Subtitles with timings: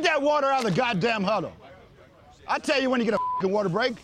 [0.00, 1.52] Get that water out of the goddamn huddle.
[2.48, 3.96] I tell you when you get a fucking water break.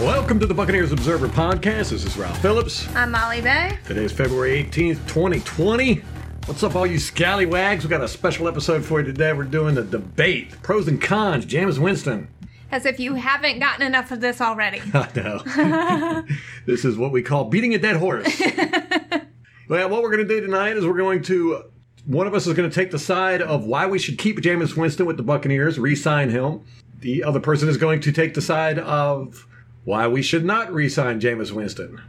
[0.00, 1.90] Welcome to the Buccaneers Observer Podcast.
[1.90, 2.92] This is Ralph Phillips.
[2.96, 3.78] I'm Molly Bay.
[3.86, 6.02] Today is February 18th, 2020.
[6.46, 7.84] What's up, all you scallywags?
[7.84, 9.32] We got a special episode for you today.
[9.32, 12.26] We're doing the debate, pros and cons, Jameis Winston.
[12.72, 14.82] As if you haven't gotten enough of this already.
[14.92, 16.24] I know.
[16.66, 18.42] this is what we call beating a dead horse.
[19.68, 21.66] well, what we're going to do tonight is we're going to,
[22.06, 24.76] one of us is going to take the side of why we should keep Jameis
[24.76, 26.62] Winston with the Buccaneers, re sign him.
[27.00, 29.46] The other person is going to take the side of
[29.84, 32.00] why we should not re sign Jameis Winston.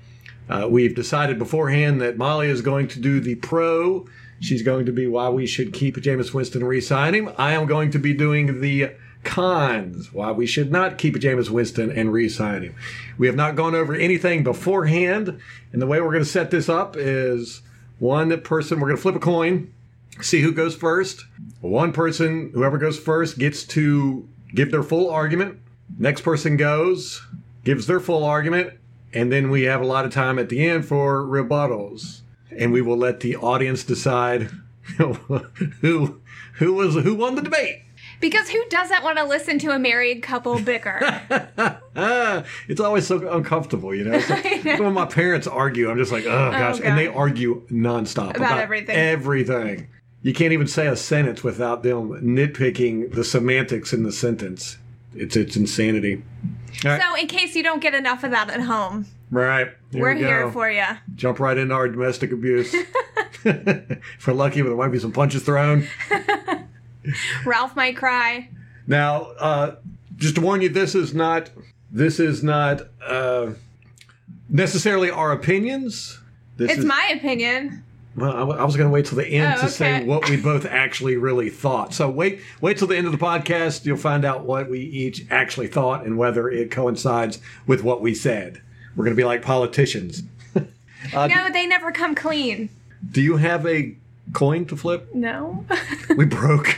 [0.49, 4.05] Uh, we've decided beforehand that Molly is going to do the pro.
[4.39, 7.31] She's going to be why we should keep Jameis Winston and re-sign him.
[7.37, 8.91] I am going to be doing the
[9.23, 12.75] cons, why we should not keep Jameis Winston and re-sign him.
[13.17, 15.39] We have not gone over anything beforehand,
[15.71, 17.61] and the way we're going to set this up is
[17.99, 19.73] one person, we're going to flip a coin,
[20.23, 21.25] see who goes first.
[21.61, 25.59] One person, whoever goes first, gets to give their full argument.
[25.97, 27.21] Next person goes,
[27.63, 28.73] gives their full argument,
[29.13, 32.21] and then we have a lot of time at the end for rebuttals.
[32.55, 34.49] And we will let the audience decide
[34.97, 36.21] who
[36.53, 37.83] who was who won the debate.
[38.19, 41.21] Because who doesn't want to listen to a married couple bicker?
[41.95, 44.19] it's always so uncomfortable, you know.
[44.63, 46.87] So, when my parents argue, I'm just like, oh gosh, God.
[46.87, 48.95] and they argue nonstop About everything.
[48.95, 49.87] Everything.
[50.23, 54.77] You can't even say a sentence without them nitpicking the semantics in the sentence.
[55.13, 56.23] It's it's insanity.
[56.83, 57.01] All right.
[57.01, 59.69] so, in case you don't get enough of that at home, Right.
[59.91, 60.85] Here we're we here for you.
[61.15, 62.73] Jump right into our domestic abuse.
[63.45, 65.87] if we're lucky, there might be some punches thrown.
[67.45, 68.49] Ralph might cry.
[68.85, 69.75] Now, uh,
[70.15, 71.49] just to warn you, this is not
[71.91, 73.51] this is not uh,
[74.49, 76.19] necessarily our opinions.
[76.57, 77.83] This It's is, my opinion.
[78.15, 80.29] Well, I, w- I was going to wait till the end Oh, to say what
[80.29, 81.93] we both actually really thought.
[81.93, 83.85] So wait, wait till the end of the podcast.
[83.85, 88.13] You'll find out what we each actually thought and whether it coincides with what we
[88.13, 88.61] said.
[88.95, 90.23] We're going to be like politicians.
[91.13, 92.69] Uh, no, they never come clean.
[93.11, 93.93] Do you have a
[94.31, 95.13] coin to flip?
[95.13, 95.65] No.
[96.15, 96.77] We broke.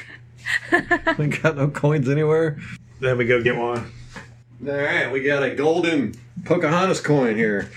[1.19, 2.57] we got no coins anywhere.
[2.99, 3.91] Then we go get one.
[4.67, 7.69] All right, we got a golden Pocahontas coin here.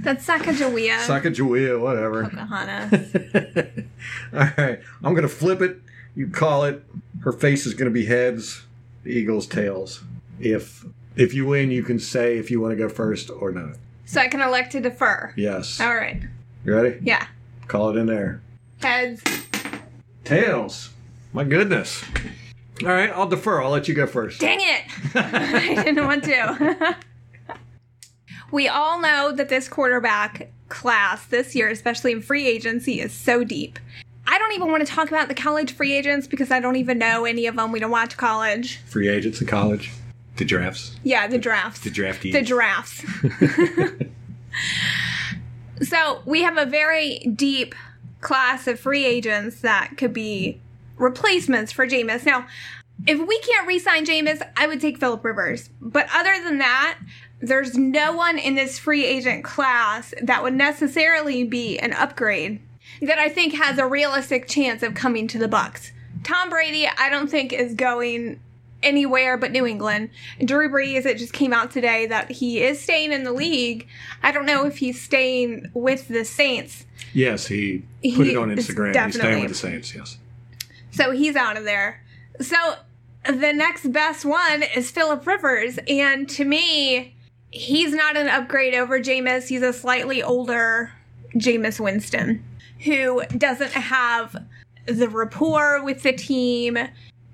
[0.00, 0.98] That's Sacagawea.
[1.00, 2.24] Sacagawea, whatever.
[2.24, 3.14] Pocahontas.
[4.32, 5.78] All right, I'm gonna flip it.
[6.14, 6.84] You call it.
[7.22, 8.64] Her face is gonna be heads.
[9.04, 10.02] The eagle's tails.
[10.40, 10.84] If
[11.16, 13.76] if you win, you can say if you want to go first or not.
[14.04, 15.32] so I can elect to defer.
[15.36, 15.80] Yes.
[15.80, 16.22] All right.
[16.64, 16.98] You ready?
[17.02, 17.26] Yeah.
[17.66, 18.40] Call it in there.
[18.80, 19.22] Heads.
[20.24, 20.90] Tails.
[21.32, 22.04] My goodness.
[22.82, 23.60] All right, I'll defer.
[23.62, 24.40] I'll let you go first.
[24.40, 24.84] Dang it!
[25.16, 26.96] I didn't want to.
[28.50, 33.44] we all know that this quarterback class this year, especially in free agency, is so
[33.44, 33.78] deep.
[34.26, 36.98] I don't even want to talk about the college free agents because I don't even
[36.98, 37.72] know any of them.
[37.72, 38.78] We don't watch college.
[38.84, 39.90] Free agents in college.
[40.36, 40.96] The drafts.
[41.02, 41.80] Yeah, the drafts.
[41.80, 42.32] The draftees.
[42.32, 43.04] The drafts.
[45.88, 47.74] so we have a very deep
[48.20, 50.60] class of free agents that could be
[50.96, 52.26] replacements for Jameis.
[52.26, 52.46] Now,
[53.06, 55.70] if we can't re-sign Jameis, I would take Philip Rivers.
[55.80, 56.98] But other than that,
[57.40, 62.60] there's no one in this free agent class that would necessarily be an upgrade
[63.00, 65.92] that I think has a realistic chance of coming to the Bucks.
[66.24, 68.40] Tom Brady, I don't think is going
[68.82, 70.10] anywhere but New England.
[70.44, 73.86] Drew Brees, it just came out today that he is staying in the league.
[74.22, 76.86] I don't know if he's staying with the Saints.
[77.12, 79.04] Yes, he put He it on Instagram.
[79.04, 79.94] He's staying with the Saints.
[79.94, 80.18] Yes.
[80.90, 82.02] So he's out of there.
[82.40, 82.56] So
[83.24, 85.78] the next best one is Philip Rivers.
[85.88, 87.14] And to me,
[87.50, 89.48] he's not an upgrade over Jameis.
[89.48, 90.92] He's a slightly older
[91.34, 92.44] Jameis Winston
[92.84, 94.44] who doesn't have
[94.86, 96.78] the rapport with the team.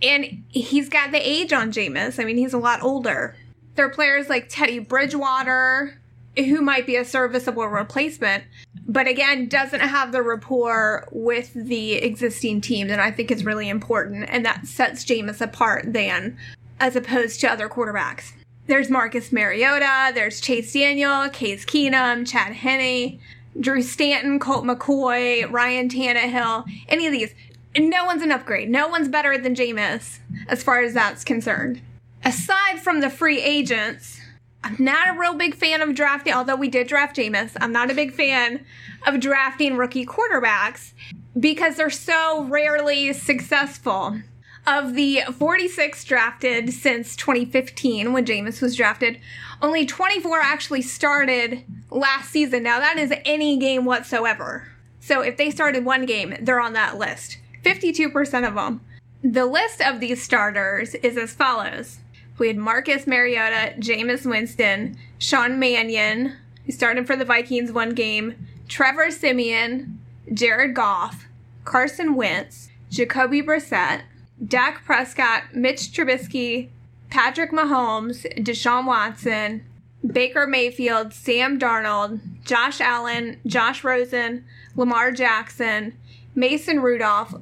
[0.03, 2.21] And he's got the age on Jameis.
[2.21, 3.37] I mean, he's a lot older.
[3.75, 5.99] There are players like Teddy Bridgewater
[6.37, 8.45] who might be a serviceable replacement,
[8.87, 13.69] but again, doesn't have the rapport with the existing team that I think is really
[13.69, 16.37] important, and that sets Jameis apart than
[16.81, 18.33] as opposed to other quarterbacks.
[18.67, 23.21] There's Marcus Mariota, there's Chase Daniel, Case Keenum, Chad Henne,
[23.61, 27.35] Drew Stanton, Colt McCoy, Ryan Tannehill, any of these.
[27.77, 28.71] No one's an upgrade.
[28.71, 30.19] No one's better than Jameis
[30.49, 31.83] as far as that's concerned.
[32.25, 34.19] Aside from the free agents,
[34.63, 37.55] I'm not a real big fan of drafting, although we did draft Jameis.
[37.61, 38.65] I'm not a big fan
[39.07, 40.93] of drafting rookie quarterbacks
[41.39, 44.21] because they're so rarely successful.
[44.67, 49.21] Of the 46 drafted since 2015, when Jameis was drafted,
[49.61, 52.63] only 24 actually started last season.
[52.63, 54.69] Now, that is any game whatsoever.
[55.01, 57.37] So if they started one game, they're on that list.
[57.63, 58.81] 52% of them.
[59.23, 61.99] The list of these starters is as follows.
[62.39, 68.49] We had Marcus Mariota, Jameis Winston, Sean Mannion, who started for the Vikings one game,
[68.67, 69.99] Trevor Siemian,
[70.33, 71.27] Jared Goff,
[71.65, 74.03] Carson Wentz, Jacoby Brissett,
[74.47, 76.69] Dak Prescott, Mitch Trubisky,
[77.11, 79.65] Patrick Mahomes, Deshaun Watson,
[80.05, 84.45] Baker Mayfield, Sam Darnold, Josh Allen, Josh Rosen,
[84.77, 85.95] Lamar Jackson,
[86.35, 87.35] Mason Rudolph,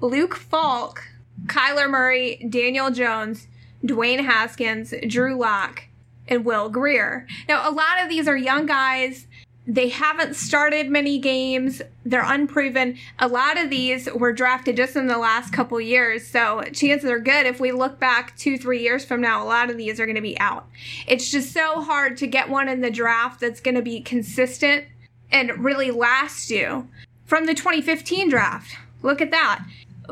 [0.00, 1.04] Luke Falk,
[1.46, 3.46] Kyler Murray, Daniel Jones,
[3.84, 5.84] Dwayne Haskins, Drew Lock,
[6.28, 7.26] and Will Grier.
[7.48, 9.26] Now, a lot of these are young guys.
[9.70, 11.80] They haven't started many games.
[12.04, 12.98] They're unproven.
[13.20, 16.26] A lot of these were drafted just in the last couple years.
[16.26, 19.70] So chances are good if we look back two, three years from now, a lot
[19.70, 20.66] of these are going to be out.
[21.06, 24.86] It's just so hard to get one in the draft that's going to be consistent
[25.30, 26.88] and really last you.
[27.24, 29.64] From the 2015 draft, look at that.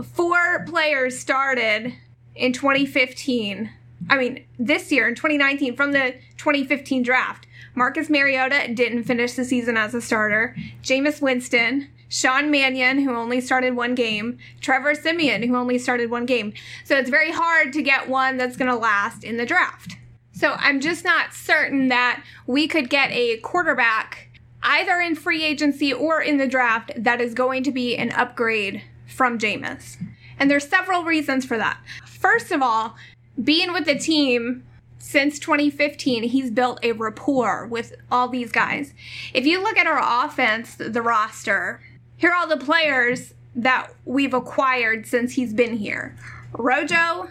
[0.04, 1.94] Four players started
[2.36, 3.72] in 2015.
[4.08, 7.47] I mean, this year in 2019 from the 2015 draft.
[7.78, 10.56] Marcus Mariota didn't finish the season as a starter.
[10.82, 16.26] Jameis Winston, Sean Mannion, who only started one game, Trevor Siemian, who only started one
[16.26, 16.52] game.
[16.82, 19.96] So it's very hard to get one that's going to last in the draft.
[20.32, 24.28] So I'm just not certain that we could get a quarterback
[24.60, 28.82] either in free agency or in the draft that is going to be an upgrade
[29.06, 29.96] from Jameis.
[30.36, 31.78] And there's several reasons for that.
[32.06, 32.96] First of all,
[33.40, 34.64] being with the team
[34.98, 38.92] since 2015, he's built a rapport with all these guys.
[39.32, 41.80] If you look at our offense, the roster,
[42.16, 46.16] here are all the players that we've acquired since he's been here
[46.52, 47.28] Rojo,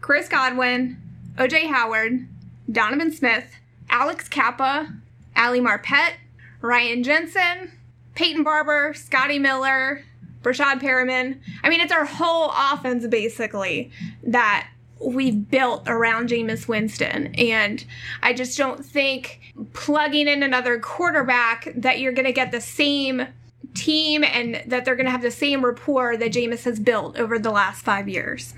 [0.00, 1.00] Chris Godwin,
[1.36, 2.26] OJ Howard,
[2.70, 3.56] Donovan Smith,
[3.90, 4.92] Alex Cappa,
[5.36, 6.14] Ali Marpet,
[6.60, 7.72] Ryan Jensen,
[8.14, 10.02] Peyton Barber, Scotty Miller,
[10.42, 11.40] Breshad Perriman.
[11.62, 13.90] I mean, it's our whole offense basically
[14.22, 14.68] that
[15.00, 17.34] we've built around Jameis Winston.
[17.36, 17.84] And
[18.22, 19.40] I just don't think
[19.72, 23.26] plugging in another quarterback that you're going to get the same
[23.74, 27.38] team and that they're going to have the same rapport that Jameis has built over
[27.38, 28.54] the last five years.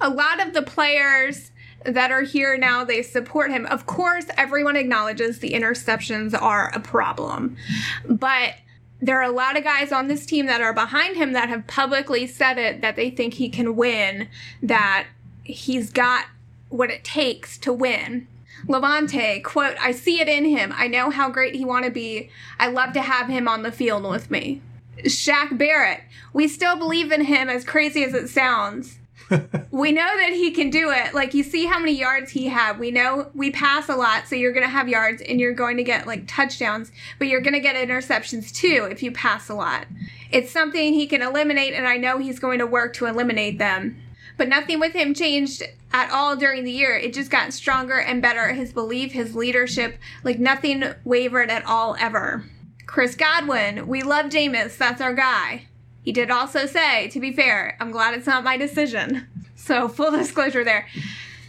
[0.00, 1.52] A lot of the players
[1.84, 3.66] that are here now, they support him.
[3.66, 7.56] Of course, everyone acknowledges the interceptions are a problem,
[8.04, 8.54] but
[9.00, 11.66] there are a lot of guys on this team that are behind him that have
[11.66, 14.28] publicly said it that they think he can win,
[14.62, 15.06] that
[15.44, 16.26] he's got
[16.68, 18.26] what it takes to win.
[18.66, 20.72] Lavonte, quote, I see it in him.
[20.76, 22.30] I know how great he want to be.
[22.58, 24.62] I love to have him on the field with me.
[25.04, 26.02] Shaq Barrett,
[26.32, 28.98] we still believe in him as crazy as it sounds.
[29.70, 31.14] we know that he can do it.
[31.14, 32.78] Like you see how many yards he had.
[32.78, 35.76] We know we pass a lot, so you're going to have yards and you're going
[35.78, 39.54] to get like touchdowns, but you're going to get interceptions too if you pass a
[39.54, 39.86] lot.
[40.30, 44.01] It's something he can eliminate and I know he's going to work to eliminate them.
[44.36, 45.62] But nothing with him changed
[45.92, 46.96] at all during the year.
[46.96, 48.52] It just got stronger and better.
[48.52, 52.44] His belief, his leadership, like nothing wavered at all ever.
[52.86, 54.76] Chris Godwin, we love Jameis.
[54.76, 55.66] That's our guy.
[56.02, 59.26] He did also say, to be fair, I'm glad it's not my decision.
[59.54, 60.88] So, full disclosure there.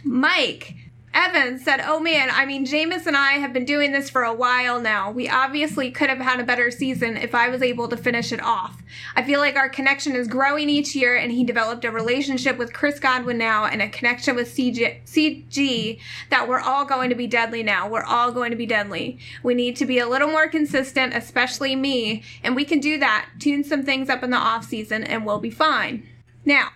[0.04, 0.76] Mike,
[1.14, 4.34] Evans said, Oh man, I mean, Jameis and I have been doing this for a
[4.34, 5.12] while now.
[5.12, 8.42] We obviously could have had a better season if I was able to finish it
[8.42, 8.82] off.
[9.14, 12.72] I feel like our connection is growing each year, and he developed a relationship with
[12.72, 17.28] Chris Godwin now and a connection with CG, CG that we're all going to be
[17.28, 17.88] deadly now.
[17.88, 19.18] We're all going to be deadly.
[19.44, 23.30] We need to be a little more consistent, especially me, and we can do that.
[23.38, 26.08] Tune some things up in the off season, and we'll be fine.
[26.44, 26.70] Now,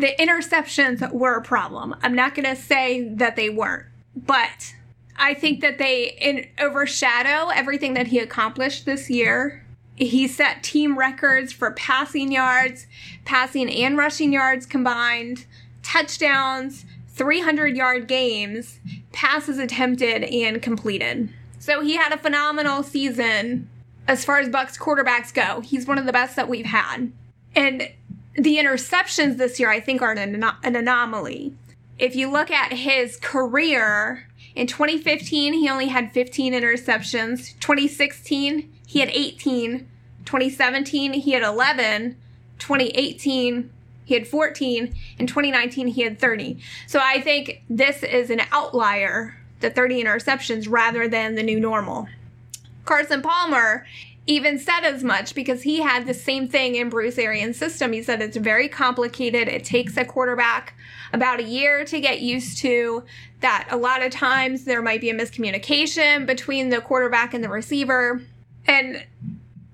[0.00, 1.94] the interceptions were a problem.
[2.02, 4.74] I'm not going to say that they weren't, but
[5.16, 9.64] I think that they in, overshadow everything that he accomplished this year.
[9.96, 12.86] He set team records for passing yards,
[13.26, 15.44] passing and rushing yards combined,
[15.82, 18.80] touchdowns, 300 yard games,
[19.12, 21.28] passes attempted and completed.
[21.58, 23.68] So he had a phenomenal season
[24.08, 25.60] as far as Bucks quarterbacks go.
[25.60, 27.12] He's one of the best that we've had.
[27.54, 27.90] And
[28.34, 31.54] the interceptions this year, I think, are an, an anomaly.
[31.98, 37.58] If you look at his career, in 2015, he only had 15 interceptions.
[37.60, 39.88] 2016, he had 18.
[40.24, 42.16] 2017, he had 11.
[42.58, 43.70] 2018,
[44.04, 44.94] he had 14.
[45.18, 46.58] In 2019, he had 30.
[46.86, 52.08] So I think this is an outlier, the 30 interceptions, rather than the new normal.
[52.84, 53.86] Carson Palmer,
[54.30, 57.92] even said as much because he had the same thing in Bruce Arians' system.
[57.92, 59.48] He said it's very complicated.
[59.48, 60.74] It takes a quarterback
[61.12, 63.02] about a year to get used to.
[63.40, 67.48] That a lot of times there might be a miscommunication between the quarterback and the
[67.48, 68.22] receiver.
[68.68, 69.04] And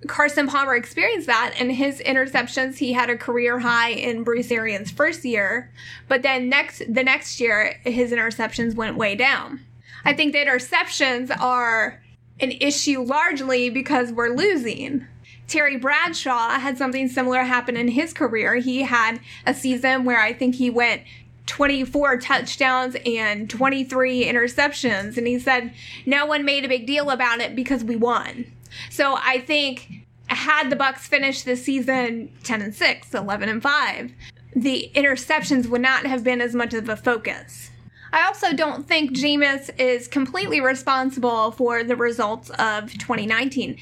[0.06, 4.88] Carson Palmer experienced that and his interceptions he had a career high in Bruce Arians
[4.88, 5.72] first year
[6.06, 9.60] but then next the next year his interceptions went way down.
[10.04, 12.00] I think the interceptions are
[12.40, 15.06] an issue largely because we're losing.
[15.48, 18.56] Terry Bradshaw had something similar happen in his career.
[18.56, 21.02] He had a season where I think he went
[21.46, 25.72] 24 touchdowns and 23 interceptions and he said
[26.04, 28.52] no one made a big deal about it because we won.
[28.90, 34.12] So I think had the Bucks finished the season 10 and 6, 11 and 5,
[34.56, 37.70] the interceptions would not have been as much of a focus.
[38.16, 43.76] I also don't think Jameis is completely responsible for the results of 2019.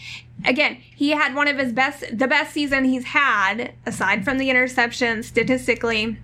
[0.45, 4.51] Again, he had one of his best, the best season he's had, aside from the
[4.51, 6.17] interception statistically.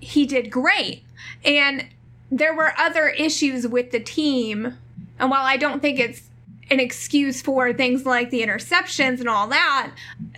[0.00, 1.04] He did great.
[1.44, 1.86] And
[2.32, 4.76] there were other issues with the team.
[5.20, 6.22] And while I don't think it's
[6.68, 9.92] an excuse for things like the interceptions and all that,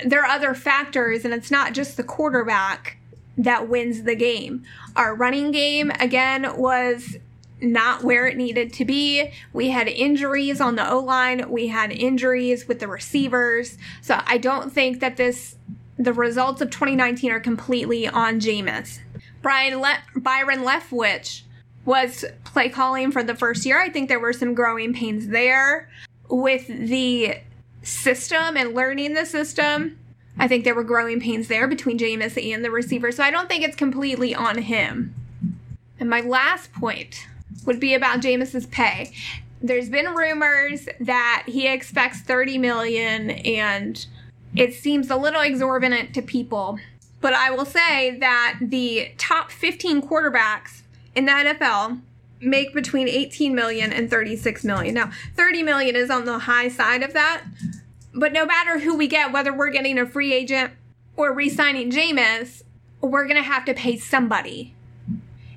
[0.04, 2.98] there are other factors, and it's not just the quarterback
[3.38, 4.64] that wins the game.
[4.96, 7.16] Our running game, again, was
[7.60, 9.30] not where it needed to be.
[9.52, 13.78] We had injuries on the O line, we had injuries with the receivers.
[14.00, 15.56] So I don't think that this,
[15.96, 18.98] the results of 2019 are completely on Jameis.
[19.40, 21.42] Brian Le- Byron Leftwich
[21.84, 23.80] was play calling for the first year.
[23.80, 25.88] I think there were some growing pains there
[26.28, 27.36] with the
[27.82, 29.98] system and learning the system.
[30.38, 33.12] I think there were growing pains there between Jameis and the receiver.
[33.12, 35.14] So I don't think it's completely on him.
[36.00, 37.26] And my last point
[37.64, 39.12] would be about Jameis's pay.
[39.60, 44.04] There's been rumors that he expects 30 million and
[44.56, 46.78] it seems a little exorbitant to people.
[47.20, 50.82] But I will say that the top 15 quarterbacks
[51.14, 52.00] in the NFL
[52.40, 54.94] make between 18 million and 36 million.
[54.94, 57.44] Now, 30 million is on the high side of that.
[58.14, 60.72] But no matter who we get, whether we're getting a free agent
[61.16, 62.62] or re-signing Jameis,
[63.00, 64.74] we're going to have to pay somebody.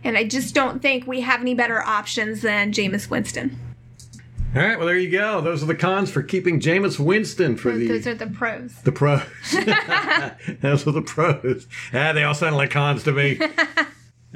[0.04, 3.60] And I just don't think we have any better options than Jameis Winston.
[4.56, 5.42] All right, well there you go.
[5.42, 8.74] Those are the cons for keeping Jameis Winston for the Those are the pros.
[8.84, 9.22] the pros.
[10.62, 11.68] Those are the pros.
[11.94, 13.38] Ah, they all sound like cons to me.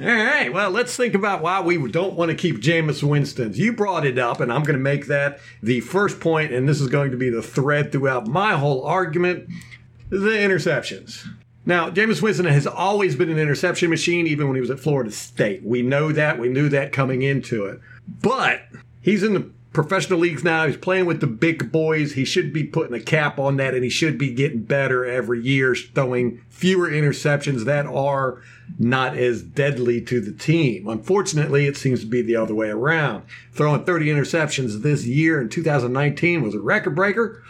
[0.00, 3.52] All right, well, let's think about why we don't want to keep Jameis Winston.
[3.52, 6.80] You brought it up, and I'm going to make that the first point, and this
[6.80, 9.50] is going to be the thread throughout my whole argument
[10.08, 11.28] the interceptions.
[11.66, 15.10] Now, Jameis Winston has always been an interception machine, even when he was at Florida
[15.10, 15.62] State.
[15.62, 16.38] We know that.
[16.38, 17.78] We knew that coming into it.
[18.22, 18.62] But
[19.02, 20.66] he's in the professional leagues now.
[20.66, 22.14] He's playing with the big boys.
[22.14, 25.40] He should be putting a cap on that, and he should be getting better every
[25.40, 28.42] year, throwing fewer interceptions that are
[28.78, 30.88] not as deadly to the team.
[30.88, 33.24] Unfortunately, it seems to be the other way around.
[33.52, 37.42] Throwing 30 interceptions this year in 2019 was a record breaker,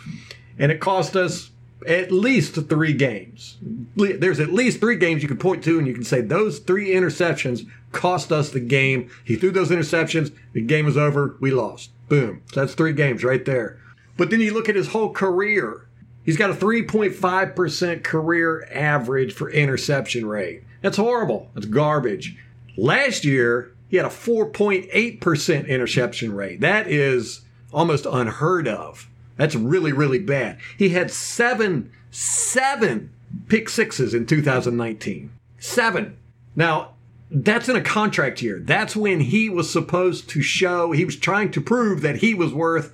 [0.58, 1.49] and it cost us
[1.86, 3.56] at least three games.
[3.96, 6.90] There's at least three games you can point to, and you can say those three
[6.90, 9.10] interceptions cost us the game.
[9.24, 11.90] He threw those interceptions, the game was over, we lost.
[12.08, 12.42] Boom.
[12.52, 13.80] So that's three games right there.
[14.16, 15.86] But then you look at his whole career.
[16.24, 20.62] He's got a 3.5% career average for interception rate.
[20.82, 21.50] That's horrible.
[21.54, 22.36] That's garbage.
[22.76, 26.60] Last year, he had a 4.8% interception rate.
[26.60, 27.40] That is
[27.72, 29.08] almost unheard of.
[29.40, 30.58] That's really, really bad.
[30.76, 33.08] He had seven, seven
[33.48, 35.30] pick sixes in 2019.
[35.58, 36.18] Seven.
[36.54, 36.90] Now,
[37.30, 38.58] that's in a contract year.
[38.58, 42.52] That's when he was supposed to show, he was trying to prove that he was
[42.52, 42.92] worth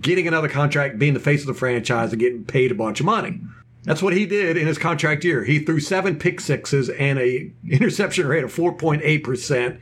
[0.00, 3.06] getting another contract, being the face of the franchise, and getting paid a bunch of
[3.06, 3.40] money.
[3.82, 5.42] That's what he did in his contract year.
[5.42, 9.80] He threw seven pick sixes and a interception rate of 4.8%.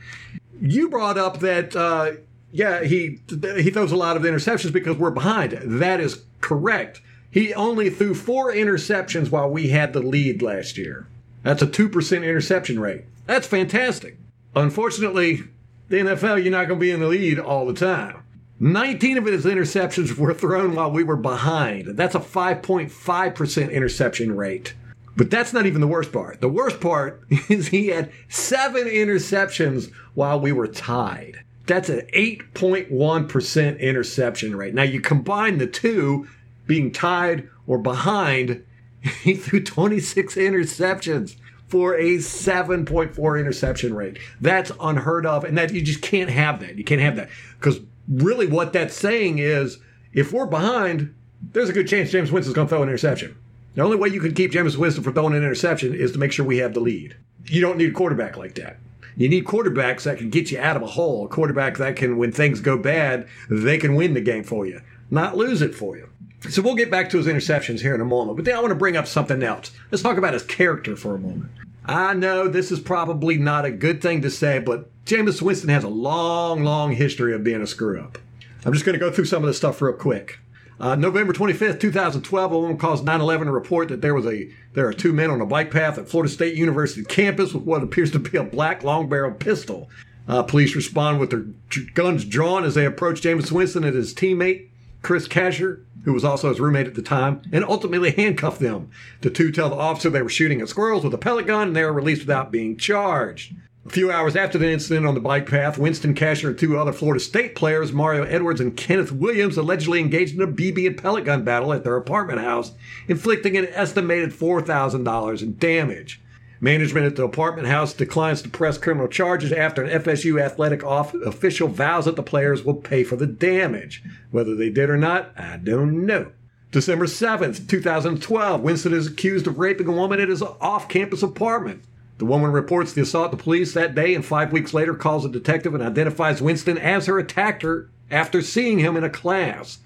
[0.61, 2.13] You brought up that, uh,
[2.57, 5.51] yeah, he he throws a lot of interceptions because we're behind.
[5.63, 7.01] That is correct.
[7.29, 11.05] He only threw four interceptions while we had the lead last year.
[11.43, 13.03] That's a 2% interception rate.
[13.27, 14.17] That's fantastic.
[14.55, 15.43] Unfortunately,
[15.89, 18.23] the NFL, you're not going to be in the lead all the time.
[18.59, 21.95] 19 of his interceptions were thrown while we were behind.
[21.95, 24.73] That's a 5.5% interception rate.
[25.15, 26.41] But that's not even the worst part.
[26.41, 31.43] The worst part is he had seven interceptions while we were tied.
[31.67, 34.73] That's an 8.1% interception rate.
[34.73, 36.27] Now you combine the two,
[36.65, 38.65] being tied or behind,
[39.21, 41.35] he threw 26 interceptions
[41.67, 44.17] for a 7.4 interception rate.
[44.39, 45.43] That's unheard of.
[45.43, 46.77] And that you just can't have that.
[46.77, 47.29] You can't have that.
[47.59, 49.77] Because really what that's saying is
[50.13, 51.13] if we're behind,
[51.51, 53.37] there's a good chance Jameis Winston's going to throw an interception.
[53.75, 56.31] The only way you can keep Jameis Winston from throwing an interception is to make
[56.31, 57.15] sure we have the lead.
[57.45, 58.77] You don't need a quarterback like that.
[59.17, 61.25] You need quarterbacks that can get you out of a hole.
[61.25, 64.81] A quarterback that can, when things go bad, they can win the game for you,
[65.09, 66.07] not lose it for you.
[66.49, 68.69] So we'll get back to his interceptions here in a moment, but then I want
[68.69, 69.71] to bring up something else.
[69.91, 71.49] Let's talk about his character for a moment.
[71.83, 75.83] I know this is probably not a good thing to say, but Jameis Winston has
[75.83, 78.19] a long, long history of being a screw up.
[78.65, 80.39] I'm just going to go through some of this stuff real quick.
[80.79, 84.87] Uh, November 25th, 2012, a woman calls 911 to report that there was a there
[84.87, 88.11] are two men on a bike path at Florida State University campus with what appears
[88.11, 89.89] to be a black long barrel pistol.
[90.27, 91.45] Uh, police respond with their
[91.93, 94.67] guns drawn as they approach Jameis Winston and his teammate
[95.01, 98.91] Chris Casher, who was also his roommate at the time, and ultimately handcuffed them.
[99.21, 101.75] The two tell the officer they were shooting at squirrels with a pellet gun and
[101.75, 103.55] they were released without being charged.
[103.87, 106.91] A few hours after the incident on the bike path, Winston Casher and two other
[106.91, 111.23] Florida State players, Mario Edwards and Kenneth Williams, allegedly engaged in a BB and pellet
[111.23, 112.73] gun battle at their apartment house,
[113.07, 116.19] inflicting an estimated $4,000 in damage.
[116.59, 121.13] Management at the apartment house declines to press criminal charges after an FSU athletic off-
[121.13, 124.03] official vows that the players will pay for the damage.
[124.31, 126.31] Whether they did or not, I don't know.
[126.71, 131.83] December 7th, 2012, Winston is accused of raping a woman at his off campus apartment.
[132.17, 135.29] The woman reports the assault to police that day and five weeks later calls a
[135.29, 139.79] detective and identifies Winston as her attacker after seeing him in a class.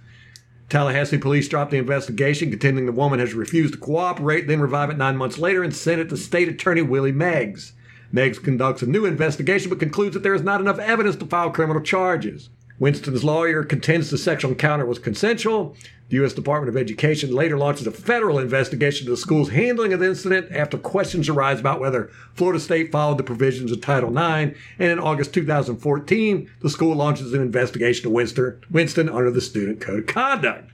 [0.70, 4.98] Tallahassee police dropped the investigation, contending the woman has refused to cooperate, then revive it
[4.98, 7.74] nine months later and send it to State Attorney Willie Meggs.
[8.14, 11.52] Meggs conducts a new investigation but concludes that there is not enough evidence to file
[11.52, 12.50] criminal charges.
[12.82, 15.76] Winston's lawyer contends the sexual encounter was consensual.
[16.10, 16.34] The U.S.
[16.34, 20.52] Department of Education later launches a federal investigation of the school's handling of the incident
[20.52, 24.58] after questions arise about whether Florida State followed the provisions of Title IX.
[24.80, 29.80] And in August 2014, the school launches an investigation of Winston, Winston under the Student
[29.80, 30.72] Code of Conduct.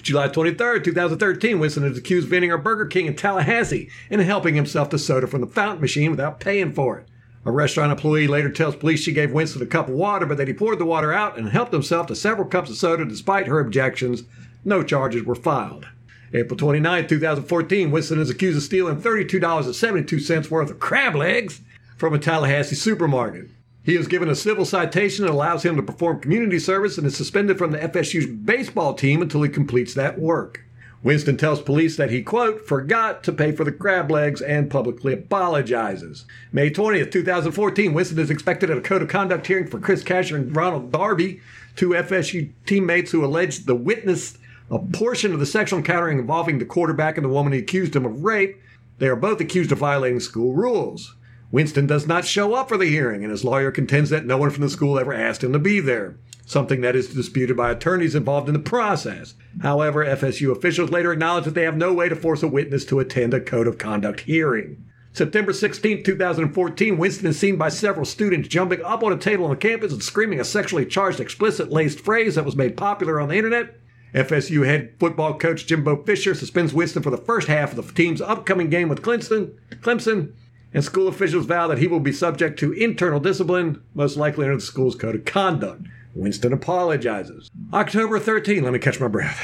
[0.00, 4.54] July 23, 2013, Winston is accused of entering a Burger King in Tallahassee and helping
[4.54, 7.08] himself to soda from the fountain machine without paying for it.
[7.44, 10.46] A restaurant employee later tells police she gave Winston a cup of water, but that
[10.46, 13.58] he poured the water out and helped himself to several cups of soda despite her
[13.58, 14.22] objections.
[14.64, 15.86] No charges were filed.
[16.32, 21.60] April 29, 2014, Winston is accused of stealing $32.72 worth of crab legs
[21.96, 23.48] from a Tallahassee supermarket.
[23.84, 27.16] He is given a civil citation that allows him to perform community service and is
[27.16, 30.61] suspended from the FSU's baseball team until he completes that work.
[31.02, 35.12] Winston tells police that he, quote, forgot to pay for the crab legs and publicly
[35.12, 36.26] apologizes.
[36.52, 40.36] May 20th, 2014, Winston is expected at a code of conduct hearing for Chris Casher
[40.36, 41.40] and Ronald Darby,
[41.74, 44.38] two FSU teammates who alleged the witness
[44.70, 48.06] a portion of the sexual encounter involving the quarterback and the woman he accused him
[48.06, 48.56] of rape.
[48.98, 51.14] They are both accused of violating school rules.
[51.50, 54.48] Winston does not show up for the hearing, and his lawyer contends that no one
[54.48, 58.14] from the school ever asked him to be there, something that is disputed by attorneys
[58.14, 59.34] involved in the process.
[59.62, 63.00] However, FSU officials later acknowledge that they have no way to force a witness to
[63.00, 64.84] attend a code of conduct hearing.
[65.14, 69.56] September 16, 2014, Winston is seen by several students jumping up on a table on
[69.56, 73.36] campus and screaming a sexually charged, explicit laced phrase that was made popular on the
[73.36, 73.78] internet.
[74.14, 78.20] FSU head football coach Jimbo Fisher suspends Winston for the first half of the team's
[78.20, 79.54] upcoming game with Clemson.
[79.80, 80.32] Clemson
[80.74, 84.56] and school officials vow that he will be subject to internal discipline, most likely under
[84.56, 85.82] the school's code of conduct.
[86.14, 87.50] Winston apologizes.
[87.72, 89.40] October 13, let me catch my breath.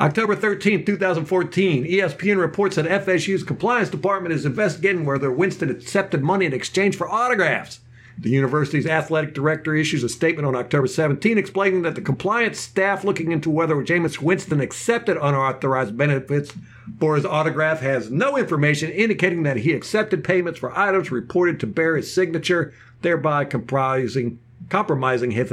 [0.00, 6.46] October 13, 2014, ESPN reports that FSU's compliance department is investigating whether Winston accepted money
[6.46, 7.80] in exchange for autographs.
[8.20, 13.04] The university's athletic director issues a statement on October 17 explaining that the compliance staff
[13.04, 16.52] looking into whether Jameis Winston accepted unauthorized benefits
[16.98, 21.66] for his autograph has no information indicating that he accepted payments for items reported to
[21.68, 25.52] bear his signature, thereby comprising, compromising his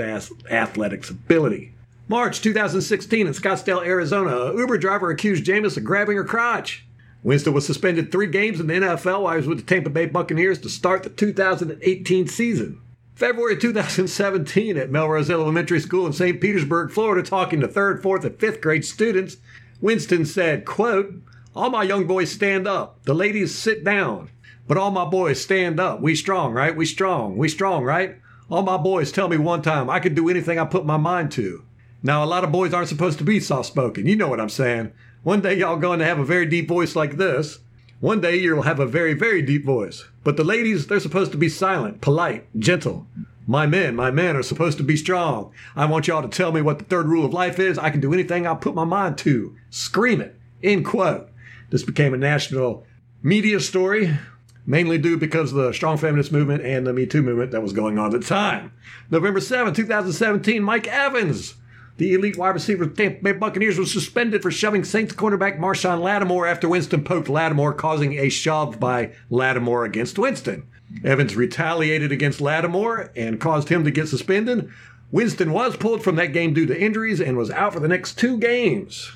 [0.50, 1.74] athletics ability.
[2.08, 6.86] March 2016 in Scottsdale, Arizona, a Uber driver accused Jameis of grabbing her crotch.
[7.24, 10.06] Winston was suspended three games in the NFL while he was with the Tampa Bay
[10.06, 12.80] Buccaneers to start the 2018 season.
[13.16, 16.40] February 2017 at Melrose Elementary School in St.
[16.40, 19.38] Petersburg, Florida, talking to third, fourth, and fifth grade students,
[19.82, 21.14] Winston said, quote,
[21.56, 23.02] All my young boys stand up.
[23.06, 24.30] The ladies sit down.
[24.68, 26.02] But all my boys stand up.
[26.02, 26.76] We strong, right?
[26.76, 27.38] We strong.
[27.38, 28.18] We strong, right?
[28.50, 31.32] All my boys tell me one time I could do anything I put my mind
[31.34, 31.64] to.
[32.04, 34.06] Now, a lot of boys aren't supposed to be soft spoken.
[34.06, 34.94] You know what I'm saying.
[35.24, 37.60] One day y'all going to have a very deep voice like this.
[38.00, 40.06] One day you'll have a very, very deep voice.
[40.24, 43.08] But the ladies, they're supposed to be silent, polite, gentle.
[43.48, 45.52] My men, my men are supposed to be strong.
[45.76, 47.80] I want y'all to tell me what the third rule of life is.
[47.80, 49.56] I can do anything I put my mind to.
[49.72, 50.40] Scream it.
[50.62, 51.30] End quote.
[51.72, 52.86] This became a national
[53.24, 54.16] media story,
[54.66, 57.74] mainly due because of the strong feminist movement and the Me Too movement that was
[57.74, 58.72] going on at the time.
[59.10, 61.56] November 7, 2017, Mike Evans
[61.98, 66.02] the elite wide receiver of Tampa Bay Buccaneers was suspended for shoving Saints cornerback Marshon
[66.02, 70.68] Lattimore after Winston poked Lattimore, causing a shove by Lattimore against Winston.
[71.04, 74.70] Evans retaliated against Lattimore and caused him to get suspended.
[75.12, 78.20] Winston was pulled from that game due to injuries and was out for the next
[78.20, 79.14] two games.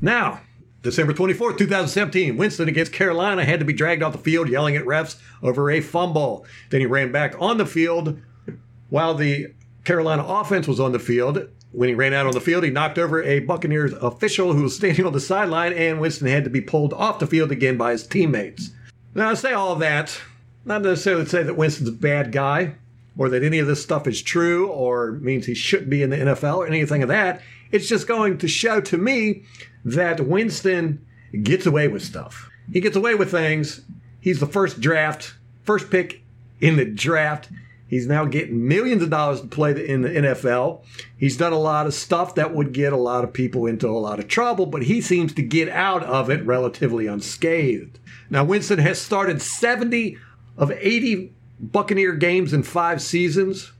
[0.00, 0.40] Now,
[0.82, 4.84] December 24th, 2017, Winston against Carolina had to be dragged off the field yelling at
[4.84, 6.46] refs over a fumble.
[6.70, 8.20] Then he ran back on the field
[8.88, 9.52] while the
[9.84, 11.48] Carolina offense was on the field.
[11.72, 14.74] When he ran out on the field, he knocked over a Buccaneers official who was
[14.74, 17.92] standing on the sideline, and Winston had to be pulled off the field again by
[17.92, 18.70] his teammates.
[19.14, 20.20] Now, I say all that,
[20.64, 22.74] not necessarily to say that Winston's a bad guy,
[23.16, 26.16] or that any of this stuff is true, or means he shouldn't be in the
[26.16, 27.42] NFL, or anything of that.
[27.72, 29.44] It's just going to show to me
[29.84, 31.04] that Winston
[31.42, 32.50] gets away with stuff.
[32.72, 33.82] He gets away with things.
[34.20, 36.22] He's the first draft, first pick
[36.60, 37.48] in the draft.
[37.88, 40.84] He's now getting millions of dollars to play in the NFL.
[41.16, 43.98] He's done a lot of stuff that would get a lot of people into a
[43.98, 47.98] lot of trouble, but he seems to get out of it relatively unscathed.
[48.30, 50.16] Now, Winston has started 70
[50.56, 53.72] of 80 Buccaneer games in five seasons.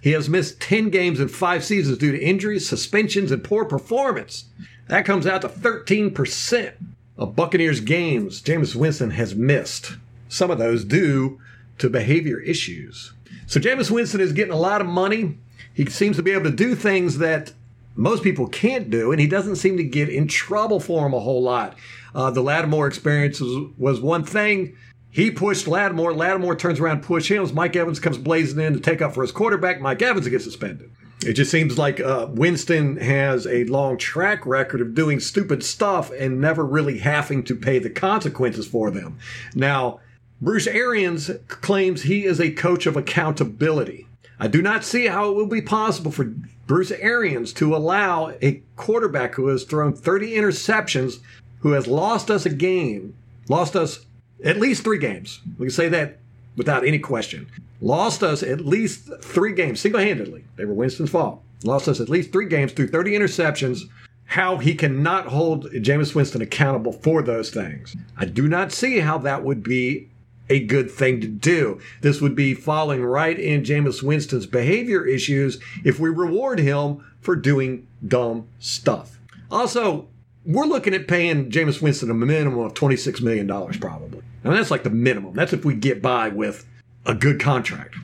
[0.00, 4.44] He has missed 10 games in five seasons due to injuries, suspensions, and poor performance.
[4.88, 6.72] That comes out to 13%
[7.16, 9.96] of Buccaneers games Jameis Winston has missed.
[10.28, 11.40] Some of those due
[11.78, 13.12] to behavior issues.
[13.46, 15.38] So Jameis Winston is getting a lot of money.
[15.74, 17.52] He seems to be able to do things that
[17.96, 21.20] most people can't do, and he doesn't seem to get in trouble for them a
[21.20, 21.76] whole lot.
[22.14, 24.76] Uh, the Lattimore experience was, was one thing.
[25.10, 26.12] He pushed Lattimore.
[26.14, 27.52] Lattimore turns around, push him.
[27.54, 29.80] Mike Evans comes blazing in to take up for his quarterback.
[29.80, 30.90] Mike Evans gets suspended.
[31.26, 36.12] It just seems like uh, Winston has a long track record of doing stupid stuff
[36.12, 39.18] and never really having to pay the consequences for them.
[39.54, 39.98] Now,
[40.40, 44.06] Bruce Arians claims he is a coach of accountability.
[44.38, 46.32] I do not see how it will be possible for
[46.68, 51.16] Bruce Arians to allow a quarterback who has thrown 30 interceptions,
[51.60, 53.16] who has lost us a game,
[53.48, 54.06] lost us
[54.44, 55.40] at least three games.
[55.58, 56.18] We can say that
[56.56, 57.48] without any question.
[57.80, 60.44] Lost us at least three games single handedly.
[60.56, 61.42] They were Winston's fault.
[61.62, 63.82] Lost us at least three games through 30 interceptions.
[64.26, 67.96] How he cannot hold Jameis Winston accountable for those things.
[68.16, 70.08] I do not see how that would be
[70.50, 71.80] a good thing to do.
[72.00, 77.36] This would be falling right in Jameis Winston's behavior issues if we reward him for
[77.36, 79.18] doing dumb stuff.
[79.50, 80.08] Also,
[80.48, 84.22] we're looking at paying Jameis Winston a minimum of $26 million, probably.
[84.42, 85.34] I mean, that's like the minimum.
[85.34, 86.66] That's if we get by with
[87.04, 87.96] a good contract.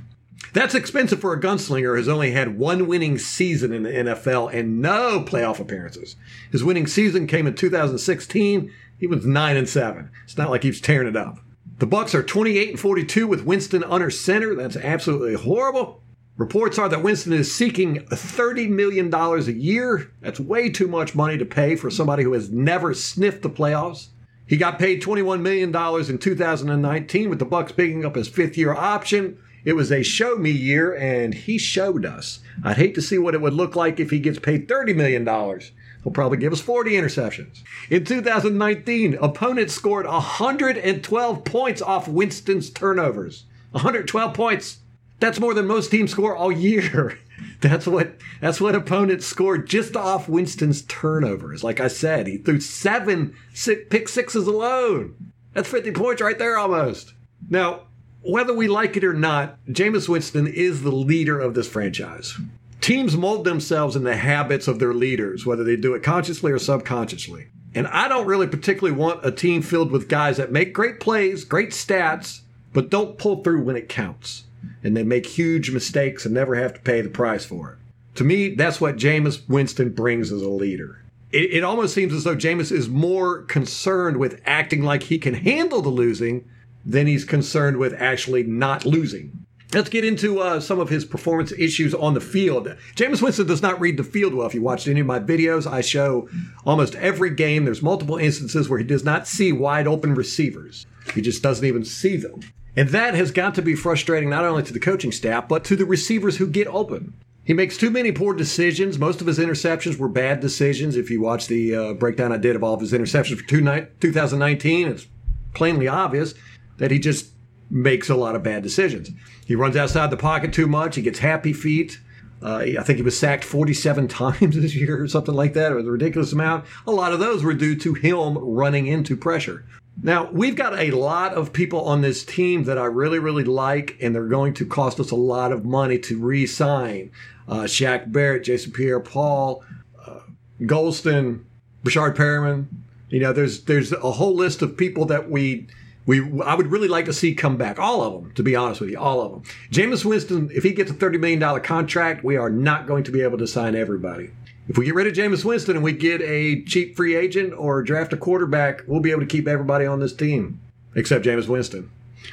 [0.52, 4.82] That's expensive for a gunslinger who's only had one winning season in the NFL and
[4.82, 6.16] no playoff appearances.
[6.52, 8.70] His winning season came in 2016.
[9.00, 10.10] He was 9 and 7.
[10.24, 11.38] It's not like he was tearing it up.
[11.78, 14.54] The Bucks are 28 and 42 with Winston under center.
[14.54, 16.02] That's absolutely horrible.
[16.36, 20.10] Reports are that Winston is seeking $30 million a year.
[20.20, 24.08] That's way too much money to pay for somebody who has never sniffed the playoffs.
[24.44, 25.68] He got paid $21 million
[26.10, 29.38] in 2019 with the Bucks picking up his fifth year option.
[29.64, 32.40] It was a show me year and he showed us.
[32.64, 35.24] I'd hate to see what it would look like if he gets paid $30 million.
[35.24, 37.62] He'll probably give us 40 interceptions.
[37.88, 43.44] In 2019, opponents scored 112 points off Winston's turnovers.
[43.70, 44.80] 112 points.
[45.24, 47.18] That's more than most teams score all year.
[47.62, 51.64] That's what that's what opponents scored just off Winston's turnovers.
[51.64, 55.32] Like I said, he threw seven six, pick sixes alone.
[55.54, 57.14] That's 50 points right there almost.
[57.48, 57.84] Now,
[58.20, 62.38] whether we like it or not, Jameis Winston is the leader of this franchise.
[62.82, 66.58] Teams mold themselves in the habits of their leaders, whether they do it consciously or
[66.58, 67.46] subconsciously.
[67.74, 71.44] And I don't really particularly want a team filled with guys that make great plays,
[71.44, 72.42] great stats,
[72.74, 74.44] but don't pull through when it counts.
[74.82, 77.78] And they make huge mistakes and never have to pay the price for it.
[78.16, 81.00] To me, that's what Jameis Winston brings as a leader.
[81.32, 85.34] It, it almost seems as though Jameis is more concerned with acting like he can
[85.34, 86.48] handle the losing
[86.84, 89.44] than he's concerned with actually not losing.
[89.72, 92.68] Let's get into uh, some of his performance issues on the field.
[92.94, 94.46] Jameis Winston does not read the field well.
[94.46, 96.28] If you watched any of my videos, I show
[96.64, 97.64] almost every game.
[97.64, 100.86] There's multiple instances where he does not see wide open receivers.
[101.12, 102.40] He just doesn't even see them.
[102.76, 105.76] And that has got to be frustrating not only to the coaching staff, but to
[105.76, 107.14] the receivers who get open.
[107.44, 108.98] He makes too many poor decisions.
[108.98, 110.96] Most of his interceptions were bad decisions.
[110.96, 113.60] If you watch the uh, breakdown I did of all of his interceptions for two
[113.60, 115.06] ni- 2019, it's
[115.52, 116.34] plainly obvious
[116.78, 117.30] that he just
[117.70, 119.10] makes a lot of bad decisions.
[119.46, 120.96] He runs outside the pocket too much.
[120.96, 122.00] He gets happy feet.
[122.42, 125.78] Uh, I think he was sacked 47 times this year or something like that, or
[125.78, 126.64] a ridiculous amount.
[126.86, 129.64] A lot of those were due to him running into pressure.
[130.02, 133.96] Now, we've got a lot of people on this team that I really, really like,
[134.00, 137.10] and they're going to cost us a lot of money to re sign.
[137.48, 139.62] Uh, Shaq Barrett, Jason Pierre Paul,
[140.04, 140.20] uh,
[140.60, 141.44] Gholston,
[141.84, 142.66] Breshad Perriman.
[143.08, 145.68] You know, there's there's a whole list of people that we
[146.06, 147.78] we I would really like to see come back.
[147.78, 149.42] All of them, to be honest with you, all of them.
[149.70, 153.20] Jameis Winston, if he gets a $30 million contract, we are not going to be
[153.20, 154.30] able to sign everybody.
[154.68, 157.82] If we get rid of Jameis Winston and we get a cheap free agent or
[157.82, 160.60] draft a quarterback, we'll be able to keep everybody on this team
[160.94, 161.90] except Jameis Winston.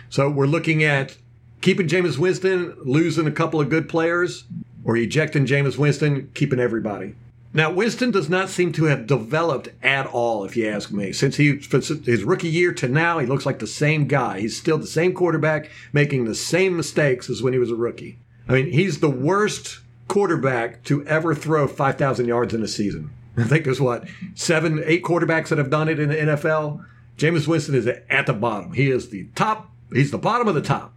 [0.09, 1.17] So we're looking at
[1.59, 4.45] keeping Jameis Winston, losing a couple of good players,
[4.85, 7.15] or ejecting Jameis Winston, keeping everybody.
[7.53, 11.11] Now, Winston does not seem to have developed at all, if you ask me.
[11.11, 14.39] Since he his rookie year to now, he looks like the same guy.
[14.39, 18.17] He's still the same quarterback, making the same mistakes as when he was a rookie.
[18.47, 19.79] I mean, he's the worst
[20.12, 23.12] quarterback to ever throw 5,000 yards in a season.
[23.38, 26.86] I think there's what, seven, eight quarterbacks that have done it in the NFL.
[27.17, 28.74] Jameis Winston is at the bottom.
[28.74, 30.93] He is the top, he's the bottom of the top.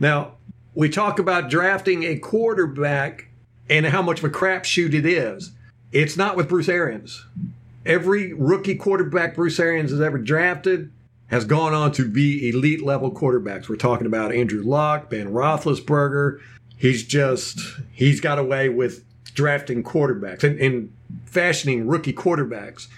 [0.00, 0.38] Now,
[0.74, 3.28] we talk about drafting a quarterback
[3.70, 5.52] and how much of a crapshoot it is.
[5.92, 7.24] It's not with Bruce Arians.
[7.84, 10.90] Every rookie quarterback Bruce Arians has ever drafted
[11.28, 13.68] has gone on to be elite level quarterbacks.
[13.68, 16.40] We're talking about Andrew Luck, Ben Roethlisberger.
[16.76, 17.60] He's just,
[17.92, 20.92] he's got away with drafting quarterbacks and, and
[21.24, 22.88] fashioning rookie quarterbacks.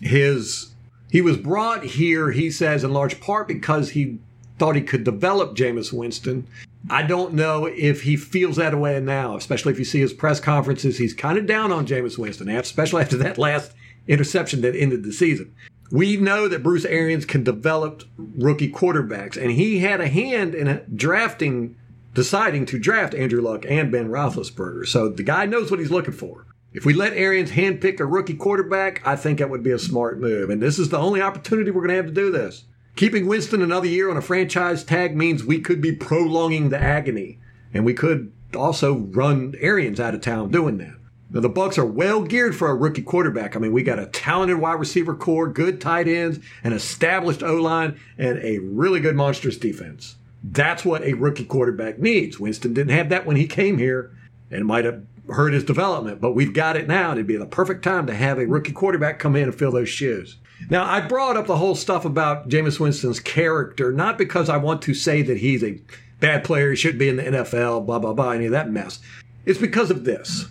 [0.00, 0.74] His,
[1.10, 4.18] he was brought here, he says, in large part because he
[4.58, 6.46] thought he could develop Jameis Winston.
[6.88, 10.40] I don't know if he feels that way now, especially if you see his press
[10.40, 10.98] conferences.
[10.98, 13.72] He's kind of down on Jameis Winston, especially after that last
[14.06, 15.54] interception that ended the season.
[15.90, 20.82] We know that Bruce Arians can develop rookie quarterbacks, and he had a hand in
[20.94, 21.76] drafting,
[22.16, 24.86] deciding to draft Andrew Luck and Ben Roethlisberger.
[24.86, 26.46] So the guy knows what he's looking for.
[26.72, 30.18] If we let Arians handpick a rookie quarterback, I think that would be a smart
[30.18, 30.48] move.
[30.48, 32.64] And this is the only opportunity we're going to have to do this.
[32.96, 37.38] Keeping Winston another year on a franchise tag means we could be prolonging the agony,
[37.74, 40.96] and we could also run Arians out of town doing that.
[41.30, 43.54] Now the Bucks are well geared for a rookie quarterback.
[43.54, 47.56] I mean, we got a talented wide receiver corps, good tight ends, an established O
[47.56, 50.16] line, and a really good monstrous defense.
[50.52, 52.38] That's what a rookie quarterback needs.
[52.38, 54.16] Winston didn't have that when he came here,
[54.50, 57.10] and it might have hurt his development, but we've got it now.
[57.10, 59.72] And It'd be the perfect time to have a rookie quarterback come in and fill
[59.72, 60.36] those shoes.
[60.70, 64.82] Now, I brought up the whole stuff about Jameis Winston's character, not because I want
[64.82, 65.80] to say that he's a
[66.20, 69.00] bad player, he shouldn't be in the NFL, blah, blah, blah, any of that mess.
[69.44, 70.46] It's because of this.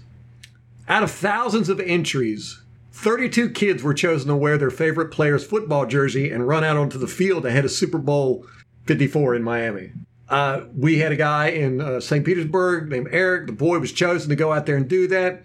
[0.87, 5.85] Out of thousands of entries, 32 kids were chosen to wear their favorite player's football
[5.85, 8.45] jersey and run out onto the field ahead of a Super Bowl
[8.85, 9.91] 54 in Miami.
[10.27, 12.25] Uh, we had a guy in uh, St.
[12.25, 13.47] Petersburg named Eric.
[13.47, 15.43] The boy was chosen to go out there and do that.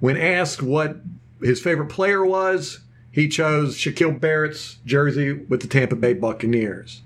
[0.00, 0.96] When asked what
[1.40, 7.02] his favorite player was, he chose Shaquille Barrett's jersey with the Tampa Bay Buccaneers.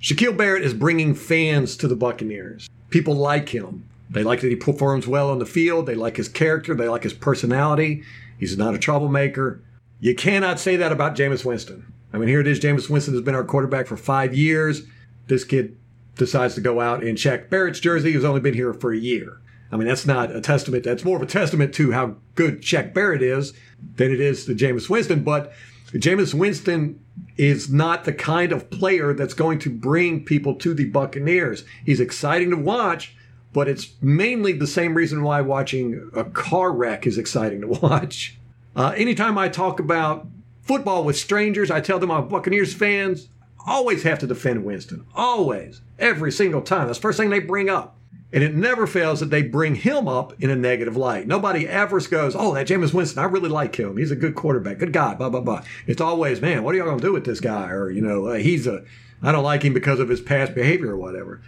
[0.00, 2.68] Shaquille Barrett is bringing fans to the Buccaneers.
[2.90, 3.88] People like him.
[4.10, 5.86] They like that he performs well on the field.
[5.86, 6.74] They like his character.
[6.74, 8.02] They like his personality.
[8.38, 9.60] He's not a troublemaker.
[10.00, 11.92] You cannot say that about Jameis Winston.
[12.12, 12.60] I mean, here it is.
[12.60, 14.82] Jameis Winston has been our quarterback for five years.
[15.28, 15.76] This kid
[16.16, 19.40] decides to go out and check Barrett's jersey, who's only been here for a year.
[19.70, 20.84] I mean, that's not a testament.
[20.84, 23.54] That's more of a testament to how good Shaq Barrett is
[23.96, 25.24] than it is to Jameis Winston.
[25.24, 25.52] But
[25.92, 27.00] Jameis Winston
[27.38, 31.64] is not the kind of player that's going to bring people to the Buccaneers.
[31.86, 33.16] He's exciting to watch,
[33.54, 38.38] but it's mainly the same reason why watching a car wreck is exciting to watch.
[38.76, 40.26] Uh, anytime I talk about
[40.62, 43.28] football with strangers, I tell them I'm Buccaneers fans.
[43.66, 45.06] Always have to defend Winston.
[45.14, 45.82] Always.
[45.98, 46.86] Every single time.
[46.86, 47.96] That's the first thing they bring up.
[48.32, 51.26] And it never fails that they bring him up in a negative light.
[51.26, 53.98] Nobody ever goes, oh, that Jameis Winston, I really like him.
[53.98, 55.62] He's a good quarterback, good guy, blah, blah, blah.
[55.86, 57.68] It's always, man, what are y'all going to do with this guy?
[57.68, 58.84] Or, you know, uh, he's a,
[59.22, 61.42] I don't like him because of his past behavior or whatever.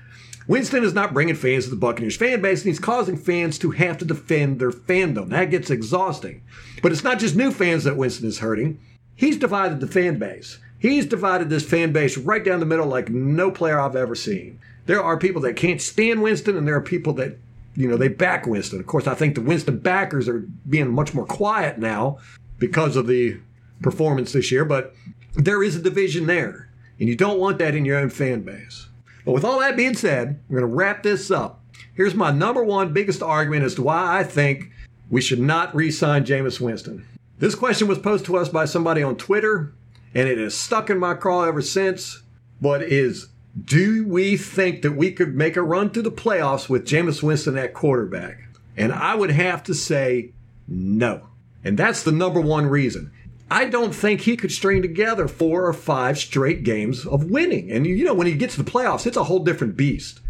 [0.46, 3.70] Winston is not bringing fans to the Buccaneers fan base, and he's causing fans to
[3.70, 5.31] have to defend their fandom.
[5.31, 6.42] That gets exhausting.
[6.83, 8.79] But it's not just new fans that Winston is hurting.
[9.16, 10.59] He's divided the fan base.
[10.79, 14.59] He's divided this fan base right down the middle like no player I've ever seen.
[14.87, 17.38] There are people that can't stand Winston, and there are people that,
[17.74, 18.81] you know, they back Winston.
[18.81, 22.18] Of course, I think the Winston backers are being much more quiet now
[22.59, 23.38] because of the
[23.81, 24.94] performance this year, but
[25.35, 26.68] there is a division there,
[27.00, 28.88] and you don't want that in your own fan base.
[29.24, 31.61] But with all that being said, we're going to wrap this up.
[31.94, 34.70] Here's my number one biggest argument as to why I think
[35.11, 37.07] we should not re sign Jameis Winston.
[37.45, 39.75] This question was posed to us by somebody on Twitter,
[40.15, 42.23] and it has stuck in my craw ever since.
[42.59, 43.29] But is
[43.63, 47.59] do we think that we could make a run to the playoffs with Jameis Winston
[47.59, 48.39] at quarterback?
[48.79, 50.33] And I would have to say
[50.67, 51.29] no.
[51.63, 53.13] And that's the number one reason.
[53.51, 57.71] I don't think he could string together four or five straight games of winning.
[57.71, 60.21] And you know, when he gets to the playoffs, it's a whole different beast.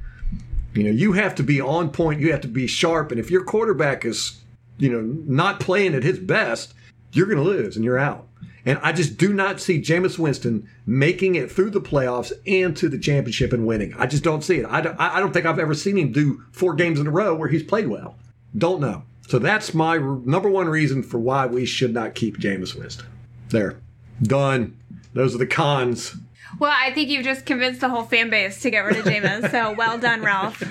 [0.73, 3.31] You know, you have to be on point, you have to be sharp, and if
[3.31, 4.41] your quarterback is,
[4.79, 6.75] you know, not playing at his best,
[7.15, 8.27] you're going to lose and you're out.
[8.67, 12.89] And I just do not see Jameis Winston making it through the playoffs and to
[12.89, 13.95] the championship and winning.
[13.99, 14.67] I just don't see it.
[14.67, 17.35] I don't, I don't think I've ever seen him do four games in a row
[17.35, 18.17] where he's played well.
[18.57, 19.03] Don't know.
[19.29, 23.07] So that's my r- number one reason for why we should not keep Jameis Winston.
[23.51, 23.77] There.
[24.23, 24.79] Done.
[25.13, 26.17] Those are the cons.
[26.59, 29.51] Well, I think you've just convinced the whole fan base to get rid of Jameis.
[29.51, 30.63] so well done, Ralph.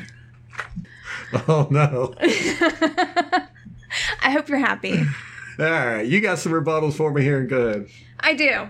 [1.48, 2.16] Oh no.
[2.22, 3.48] I
[4.32, 5.04] hope you're happy.
[5.60, 7.88] All right, you got some rebuttals for me here and go ahead.
[8.20, 8.68] I do.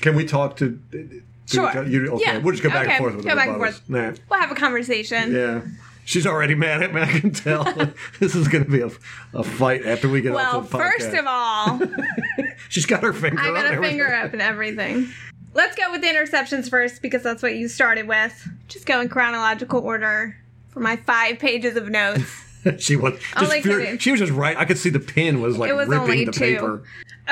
[0.00, 0.70] Can we talk to?
[0.90, 1.84] do Sure.
[1.84, 2.38] You, okay, Yeah.
[2.38, 2.92] we'll just go back Okay.
[2.92, 3.82] and forth with Go the back and forth.
[3.88, 4.12] Nah.
[4.30, 5.34] We'll have a conversation.
[5.34, 5.60] Yeah.
[6.06, 7.02] She's already mad at me.
[7.02, 7.64] I can tell.
[8.20, 8.90] this is going to be a,
[9.38, 10.82] a fight after we get Well, off the podcast.
[10.92, 11.80] first of all,
[12.70, 13.38] she's got her finger.
[13.40, 13.44] Up.
[13.44, 13.98] I got a everything.
[13.98, 15.08] finger up and everything.
[15.54, 18.48] Let's go with the interceptions first because that's what you started with.
[18.68, 20.36] Just go in chronological order
[20.70, 22.43] for my five pages of notes.
[22.78, 24.56] she was just Only she was just right.
[24.56, 26.40] I could see the pen was like It was ripping only the two.
[26.40, 26.82] paper.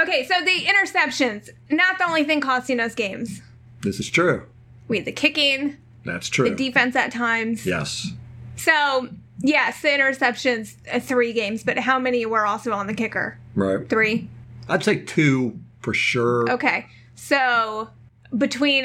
[0.00, 3.42] Okay, so the interceptions, not the only thing costing us games.
[3.82, 4.46] This is true.
[4.88, 6.48] We had the kicking, That's true.
[6.48, 7.66] the defense at times.
[7.66, 8.12] yes.
[8.56, 9.08] So,
[9.40, 13.38] yes, the interceptions, uh, three games, but how many were also on the kicker?
[13.54, 13.88] Right.
[13.88, 14.28] Three?
[14.68, 16.48] I'd say two for sure.
[16.50, 16.86] Okay.
[17.14, 17.88] So,
[18.36, 18.84] between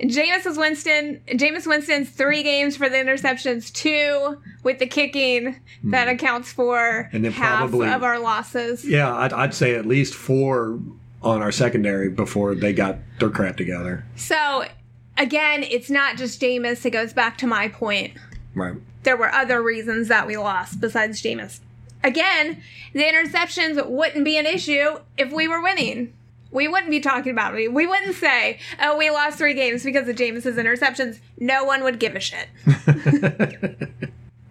[0.00, 6.52] Jameis Winston, Jameis Winston's three games for the interceptions, two with the kicking, that accounts
[6.52, 7.16] for Hmm.
[7.16, 8.84] And then half probably- of our losses.
[8.84, 10.78] Yeah, I'd, I'd say at least four
[11.22, 14.04] on our secondary before they got their crap together.
[14.16, 14.66] So,
[15.16, 16.84] again, it's not just Jameis.
[16.84, 18.12] It goes back to my point.
[18.54, 18.74] Right.
[19.02, 21.60] There were other reasons that we lost besides Jameis.
[22.04, 22.60] Again,
[22.92, 26.12] the interceptions wouldn't be an issue if we were winning.
[26.56, 27.70] We wouldn't be talking about it.
[27.70, 31.18] We wouldn't say, oh, we lost three games because of Jameis's interceptions.
[31.38, 32.48] No one would give a shit.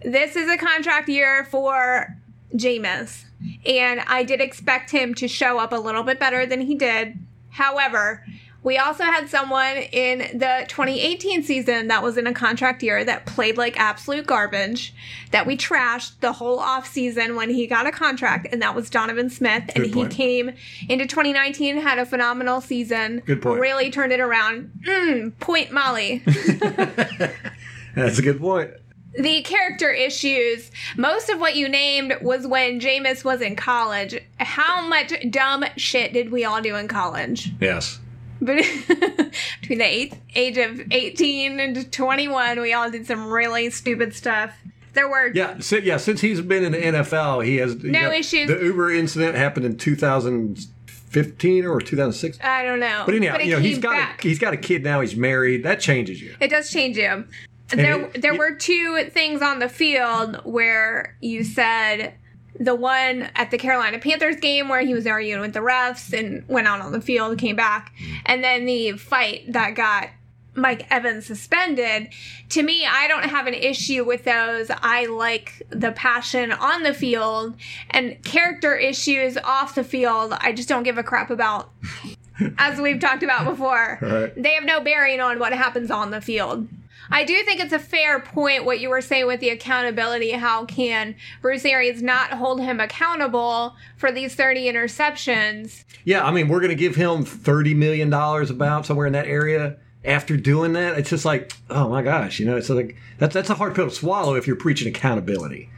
[0.04, 2.16] this is a contract year for
[2.54, 3.24] Jameis.
[3.66, 7.18] And I did expect him to show up a little bit better than he did.
[7.50, 8.24] However,
[8.66, 13.24] we also had someone in the 2018 season that was in a contract year that
[13.24, 14.92] played like absolute garbage,
[15.30, 19.30] that we trashed the whole offseason when he got a contract, and that was Donovan
[19.30, 19.70] Smith.
[19.76, 20.50] and Good he came
[20.88, 23.22] into 2019, had a phenomenal season.
[23.24, 23.60] Good point.
[23.60, 24.72] Really turned it around.
[24.84, 26.24] Mm, point Molly.
[27.94, 28.72] That's a good point.
[29.16, 34.20] the character issues, most of what you named was when Jameis was in college.
[34.38, 37.52] How much dumb shit did we all do in college?
[37.60, 38.00] Yes.
[38.40, 38.56] But
[39.60, 44.52] between the eight, age of 18 and 21, we all did some really stupid stuff.
[44.92, 45.96] There were Yeah, si- yeah.
[45.98, 48.48] Since he's been in the NFL, he has No issues.
[48.48, 52.38] The Uber incident happened in 2015 or 2006.
[52.42, 53.02] I don't know.
[53.06, 54.24] But anyhow, it you know, he's got back.
[54.24, 55.00] a, he's got a kid now.
[55.00, 55.64] He's married.
[55.64, 56.34] That changes you.
[56.40, 57.24] It does change you.
[57.68, 62.14] There, it- there were two things on the field where you said
[62.58, 66.46] the one at the Carolina Panthers game where he was arguing with the refs and
[66.48, 68.14] went out on the field, came back, mm-hmm.
[68.26, 70.08] and then the fight that got
[70.56, 72.08] Mike Evans suspended.
[72.50, 74.70] To me, I don't have an issue with those.
[74.70, 77.56] I like the passion on the field
[77.90, 80.32] and character issues off the field.
[80.40, 81.70] I just don't give a crap about.
[82.58, 84.42] As we've talked about before, Right.
[84.42, 86.68] they have no bearing on what happens on the field.
[87.10, 90.32] I do think it's a fair point what you were saying with the accountability.
[90.32, 95.84] How can Bruce Arians not hold him accountable for these 30 interceptions?
[96.04, 99.26] Yeah, I mean, we're going to give him thirty million dollars about somewhere in that
[99.26, 99.76] area.
[100.04, 103.50] After doing that, it's just like, oh my gosh, you know, it's like that's that's
[103.50, 105.68] a hard pill to swallow if you're preaching accountability.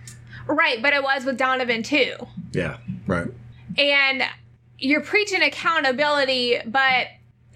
[0.47, 2.14] Right, but it was with Donovan too.
[2.53, 3.29] Yeah, right.
[3.79, 4.23] And
[4.79, 7.07] you're preaching accountability, but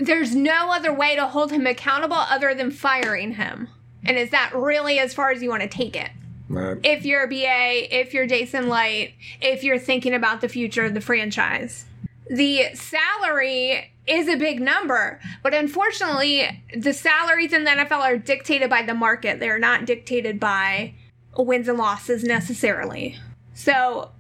[0.07, 3.69] there's no other way to hold him accountable other than firing him.
[4.05, 6.11] And is that really as far as you want to take it?
[6.49, 6.79] Right.
[6.83, 10.95] If you're a BA, if you're Jason Licht, if you're thinking about the future of
[10.95, 11.87] the franchise.
[12.29, 18.69] The salary is a big number, but unfortunately, the salaries in the NFL are dictated
[18.69, 19.39] by the market.
[19.39, 20.95] They're not dictated by
[21.37, 23.19] wins and losses necessarily.
[23.55, 24.11] So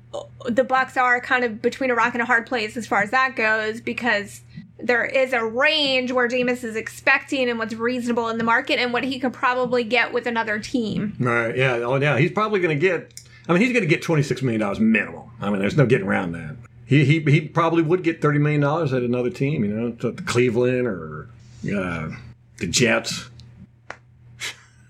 [0.46, 3.10] the Bucs are kind of between a rock and a hard place as far as
[3.10, 4.42] that goes because
[4.82, 8.92] there is a range where Jameis is expecting and what's reasonable in the market and
[8.92, 11.16] what he could probably get with another team.
[11.18, 11.56] Right.
[11.56, 11.74] Yeah.
[11.76, 12.18] Oh, yeah.
[12.18, 13.20] He's probably going to get.
[13.48, 15.30] I mean, he's going to get twenty six million dollars minimum.
[15.40, 16.56] I mean, there's no getting around that.
[16.86, 19.64] He he he probably would get thirty million dollars at another team.
[19.64, 21.28] You know, to Cleveland or
[21.74, 22.10] uh,
[22.58, 23.28] the Jets.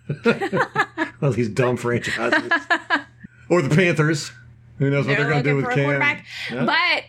[1.20, 2.52] well, these dumb franchises,
[3.48, 4.32] or the Panthers.
[4.78, 6.22] Who knows what they're going to do with Cam?
[6.50, 6.64] Yeah.
[6.64, 7.04] But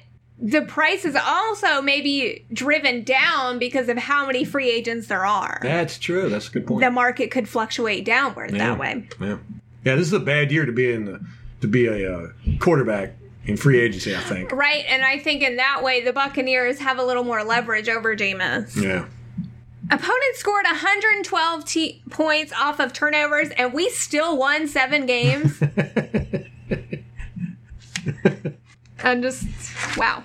[0.46, 5.60] the price is also maybe driven down because of how many free agents there are.
[5.64, 6.28] That's true.
[6.30, 6.82] That's a good point.
[6.82, 8.58] The market could fluctuate downward Yeah.
[8.58, 9.08] that way.
[9.22, 9.38] Yeah.
[9.86, 9.96] Yeah.
[9.96, 11.22] This is a bad year to be in the
[11.62, 12.28] to be a uh,
[12.60, 13.14] quarterback
[13.46, 14.14] in free agency.
[14.14, 14.52] I think.
[14.52, 18.14] Right, and I think in that way the Buccaneers have a little more leverage over
[18.16, 18.76] Jameis.
[18.76, 19.06] Yeah.
[19.92, 25.62] Opponent scored 112 t- points off of turnovers, and we still won seven games.
[29.04, 29.46] I'm just
[29.98, 30.24] wow.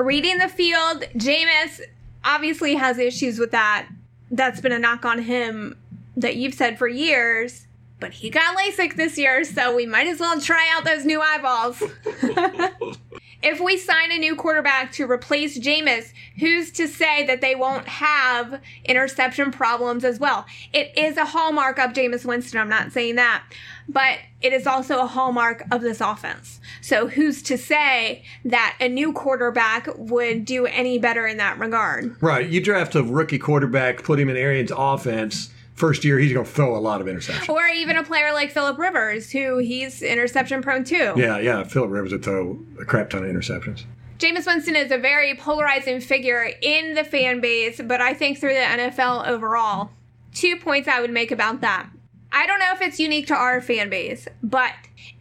[0.00, 1.82] Reading the field, Jameis
[2.24, 3.86] obviously has issues with that.
[4.30, 5.76] That's been a knock on him
[6.16, 7.66] that you've said for years.
[8.00, 11.20] But he got LASIK this year, so we might as well try out those new
[11.20, 11.82] eyeballs.
[13.42, 17.86] if we sign a new quarterback to replace Jameis, who's to say that they won't
[17.86, 20.46] have interception problems as well?
[20.72, 22.58] It is a hallmark of Jameis Winston.
[22.58, 23.44] I'm not saying that.
[23.88, 26.60] But it is also a hallmark of this offense.
[26.80, 32.16] So who's to say that a new quarterback would do any better in that regard?
[32.22, 32.48] Right.
[32.48, 35.50] You draft a rookie quarterback, put him in Arians' offense.
[35.80, 37.48] First year, he's going to throw a lot of interceptions.
[37.48, 41.14] Or even a player like Philip Rivers, who he's interception prone too.
[41.16, 41.64] Yeah, yeah.
[41.64, 43.84] Philip Rivers would throw a crap ton of interceptions.
[44.18, 48.52] Jameis Winston is a very polarizing figure in the fan base, but I think through
[48.52, 49.88] the NFL overall.
[50.34, 51.88] Two points I would make about that.
[52.30, 54.72] I don't know if it's unique to our fan base, but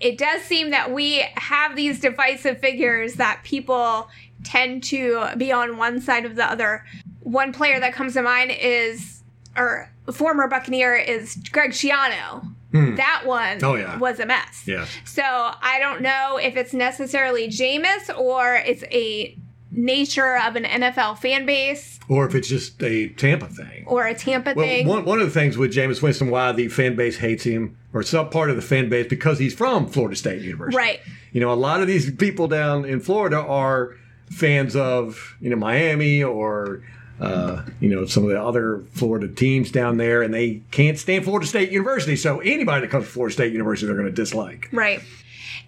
[0.01, 4.09] it does seem that we have these divisive figures that people
[4.43, 6.83] tend to be on one side of the other.
[7.21, 9.18] One player that comes to mind is,
[9.59, 12.47] or former Buccaneer is Greg Schiano.
[12.71, 12.95] Hmm.
[12.95, 13.97] That one Oh, yeah.
[13.97, 14.63] was a mess.
[14.65, 14.85] Yeah.
[15.03, 19.35] So I don't know if it's necessarily Jameis or it's a
[19.71, 23.83] nature of an NFL fan base Or if it's just a Tampa thing.
[23.85, 24.87] or a Tampa Well, thing.
[24.87, 28.01] one, one of the things with Jameis Winston, why the fan base hates him, or
[28.03, 30.75] some part of the fan base, because he's from Florida State University.
[30.77, 30.99] Right.
[31.31, 33.95] You know, a lot of these people down in Florida are
[34.31, 36.81] fans of, you know, Miami or,
[37.19, 41.23] uh, you know, some of the other Florida teams down there, and they can't stand
[41.25, 42.15] Florida State University.
[42.15, 44.69] So anybody that comes to Florida State University, they're going to dislike.
[44.71, 45.01] Right.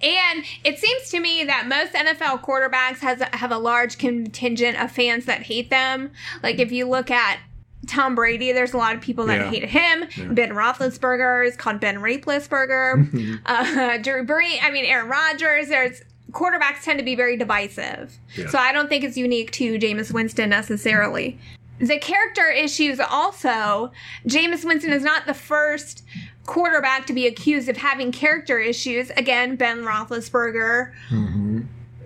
[0.03, 4.91] And it seems to me that most NFL quarterbacks has have a large contingent of
[4.91, 6.11] fans that hate them.
[6.41, 7.39] Like if you look at
[7.87, 9.49] Tom Brady, there's a lot of people that Yeah.
[9.51, 10.33] hated him.
[10.33, 13.39] Ben Roethlisberger is called Ben Raplesberger.
[13.45, 15.67] uh, Drew Brees, I mean Aaron Rodgers.
[15.67, 16.01] There's
[16.31, 18.17] quarterbacks tend to be very divisive.
[18.35, 18.47] Yeah.
[18.49, 21.37] So I don't think it's unique to Jameis Winston necessarily.
[21.79, 23.91] The character issues also,
[24.27, 26.03] Jameis Winston is not the first
[26.45, 29.09] quarterback to be accused of having character issues.
[29.11, 30.91] Again, Ben Roethlisberger.
[31.09, 31.61] Mm-hmm.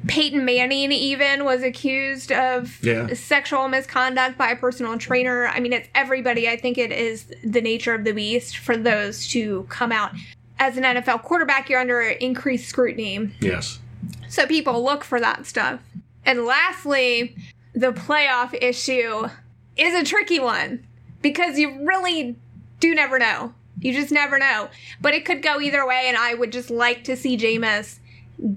[0.08, 3.12] Peyton Manning even was accused of Yeah.
[3.16, 5.48] sexual misconduct by a personal trainer.
[5.48, 6.48] I mean, it's everybody.
[6.48, 10.12] I think it is the nature of the beast for those to come out.
[10.60, 13.32] As an NFL quarterback, you're under increased scrutiny.
[13.42, 13.80] Yes.
[14.28, 15.80] So people look for that stuff.
[16.26, 17.36] And lastly,
[17.74, 19.28] the playoff issue
[19.78, 20.86] is a tricky one
[21.22, 22.36] because you really
[22.80, 23.54] do never know.
[23.80, 24.70] You just never know.
[25.02, 28.00] But it could go either way, and I would just like to see Jameis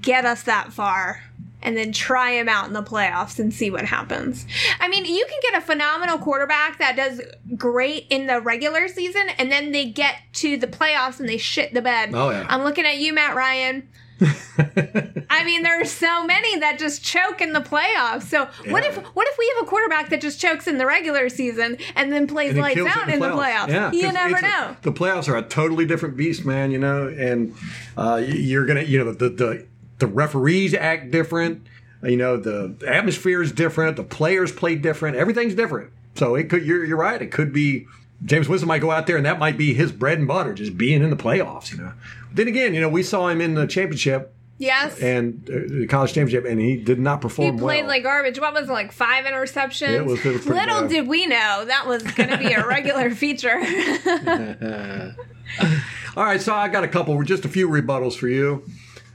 [0.00, 1.22] get us that far
[1.60, 4.46] and then try him out in the playoffs and see what happens.
[4.78, 7.20] I mean, you can get a phenomenal quarterback that does
[7.56, 11.74] great in the regular season, and then they get to the playoffs and they shit
[11.74, 12.10] the bed.
[12.14, 12.46] Oh, yeah.
[12.48, 13.88] I'm looking at you, Matt Ryan.
[15.30, 18.22] I mean, there are so many that just choke in the playoffs.
[18.24, 21.28] So what if what if we have a quarterback that just chokes in the regular
[21.28, 23.68] season and then plays And lights out in the playoffs?
[23.68, 24.76] Yeah, you never it's a- know.
[24.82, 26.70] the playoffs are a totally different beast, man.
[26.70, 27.54] You know, and
[27.96, 29.66] uh, you're gonna, you know, the the
[29.98, 31.66] the referees act different.
[32.02, 33.96] You know, the atmosphere is different.
[33.96, 35.16] The players play different.
[35.16, 35.90] Everything's different.
[36.14, 36.64] So it could.
[36.64, 37.20] You're you're right.
[37.20, 37.86] It could be.
[38.24, 40.76] James Winston might go out there, and that might be his bread and butter, just
[40.76, 41.70] being in the playoffs.
[41.72, 41.92] You know.
[42.32, 44.98] then again, you know, we saw him in the championship Yes.
[44.98, 47.54] and uh, the college championship, and he did not perform.
[47.54, 47.88] he played well.
[47.90, 48.40] like garbage.
[48.40, 49.90] What was it, like five interceptions?
[49.94, 50.90] It was- it was Little bad.
[50.90, 53.56] did we know that was going to be a regular feature.
[56.16, 58.64] All right, so I got a couple, just a few rebuttals for you.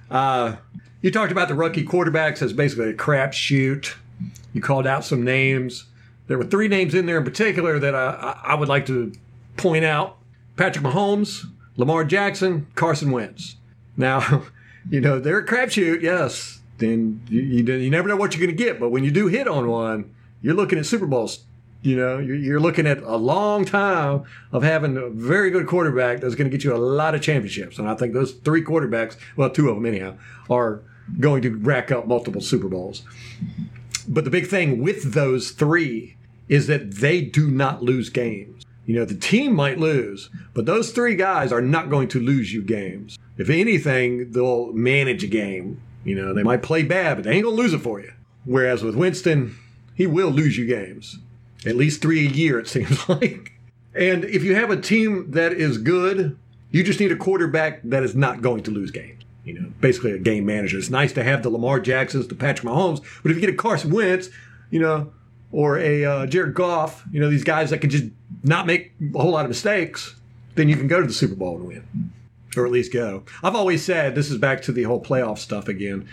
[0.10, 0.56] Uh,
[1.02, 3.94] you talked about the rookie quarterbacks as basically a crapshoot.
[4.54, 5.86] You called out some names.
[6.28, 9.12] There were three names in there in particular that I, I would like to
[9.58, 10.18] point out:
[10.56, 11.46] Patrick Mahomes,
[11.78, 13.58] Lamar Jackson, Carson Wentz.
[13.98, 14.44] Now,
[14.90, 16.60] you know they're a crapshoot, yes.
[16.78, 19.28] Then you, you, you never know what you're going to get, but when you do
[19.28, 21.46] hit on one, you're looking at Super Bowls
[21.84, 26.22] you know, you're, you're looking at a long time of having a very good quarterback
[26.22, 27.78] that's going to get you a lot of championships.
[27.78, 30.16] And I think those three quarterbacks, well, two of them anyhow,
[30.50, 30.82] are
[31.20, 33.04] going to rack up multiple Super Bowls.
[34.08, 36.18] But the big thing with those three
[36.50, 38.66] is that they do not lose games.
[38.86, 42.54] You know, the team might lose, but those three guys are not going to lose
[42.54, 43.18] you games.
[43.38, 45.82] If anything, they'll manage a game.
[46.04, 48.12] You know, they might play bad, but they ain't going to lose it for you.
[48.44, 49.56] Whereas with Winston,
[49.96, 51.20] he will lose you games.
[51.66, 53.54] At least three a year, it seems like.
[53.96, 56.38] And if you have a team that is good,
[56.72, 59.24] you just need a quarterback that is not going to lose games.
[59.44, 60.78] You know, basically a game manager.
[60.78, 63.58] It's nice to have the Lamar Jacksons, the Patrick Mahomes, but if you get a
[63.58, 64.30] Carson Wentz,
[64.72, 65.12] you know,
[65.52, 68.06] or a uh, Jared Goff, you know, these guys that can just
[68.44, 70.16] not make a whole lot of mistakes,
[70.56, 72.12] then you can go to the Super Bowl and win,
[72.58, 73.24] or at least go.
[73.44, 76.08] I've always said this is back to the whole playoff stuff again.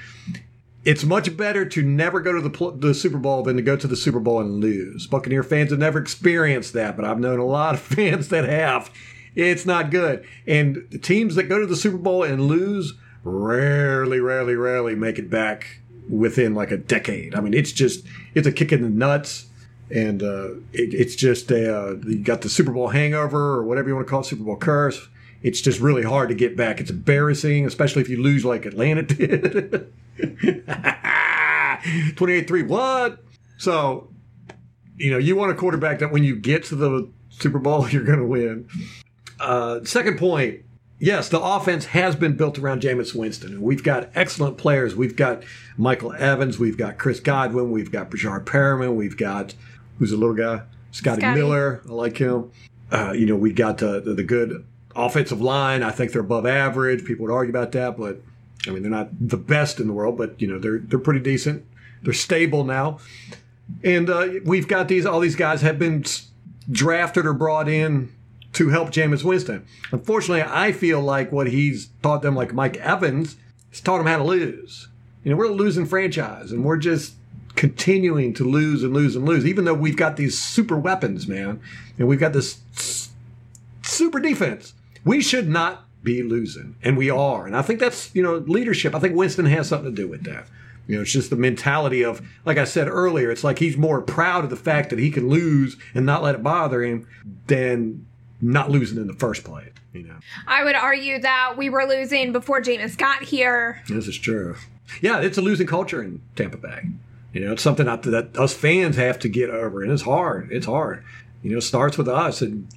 [0.85, 3.87] it's much better to never go to the, the Super Bowl than to go to
[3.87, 5.07] the Super Bowl and lose.
[5.07, 8.91] Buccaneer fans have never experienced that, but I've known a lot of fans that have.
[9.35, 10.26] It's not good.
[10.47, 15.18] And the teams that go to the Super Bowl and lose rarely, rarely, rarely make
[15.18, 17.34] it back within like a decade.
[17.34, 18.04] I mean, it's just,
[18.34, 19.46] it's a kick in the nuts.
[19.92, 23.88] And uh, it, it's just, a, uh, you got the Super Bowl hangover or whatever
[23.88, 25.08] you want to call it, Super Bowl curse.
[25.42, 26.80] It's just really hard to get back.
[26.80, 29.92] It's embarrassing, especially if you lose like Atlanta did.
[32.16, 33.24] 28 3, what?
[33.56, 34.10] So,
[34.96, 38.04] you know, you want a quarterback that when you get to the Super Bowl, you're
[38.04, 38.68] going to win.
[39.40, 40.62] Uh, second point
[41.01, 43.61] yes, the offense has been built around Jameis Winston.
[43.61, 44.94] We've got excellent players.
[44.94, 45.42] We've got
[45.76, 46.59] Michael Evans.
[46.59, 47.72] We've got Chris Godwin.
[47.72, 48.94] We've got Breshad Perriman.
[48.94, 49.55] We've got,
[49.98, 50.62] who's a little guy?
[50.92, 51.40] Scotty, Scotty.
[51.40, 51.82] Miller.
[51.88, 52.53] I like him.
[52.92, 55.82] Uh, you know, we've got uh, the, the good offensive line.
[55.82, 57.05] I think they're above average.
[57.05, 58.20] People would argue about that, but
[58.66, 61.20] I mean, they're not the best in the world, but you know, they're they're pretty
[61.20, 61.64] decent.
[62.03, 62.98] They're stable now,
[63.84, 65.07] and uh, we've got these.
[65.07, 66.05] All these guys have been
[66.70, 68.12] drafted or brought in
[68.55, 69.66] to help Jameis Winston.
[69.92, 73.36] Unfortunately, I feel like what he's taught them, like Mike Evans,
[73.70, 74.88] has taught them how to lose.
[75.24, 77.14] You know, we're a losing franchise, and we're just
[77.55, 81.61] continuing to lose and lose and lose, even though we've got these super weapons, man,
[81.98, 82.61] and we've got this
[83.82, 84.72] super defense.
[85.05, 87.46] We should not be losing, and we are.
[87.46, 88.94] And I think that's you know leadership.
[88.94, 90.46] I think Winston has something to do with that.
[90.86, 94.03] You know, it's just the mentality of, like I said earlier, it's like he's more
[94.03, 97.07] proud of the fact that he can lose and not let it bother him
[97.46, 98.07] than
[98.41, 99.70] not losing in the first place.
[99.93, 100.16] You know,
[100.47, 103.82] I would argue that we were losing before Jameis got here.
[103.88, 104.57] this is true.
[105.01, 106.91] Yeah, it's a losing culture in Tampa Bay.
[107.32, 110.51] You know, it's something that, that us fans have to get over, and it's hard.
[110.51, 111.05] It's hard.
[111.43, 112.68] You know, it starts with us, and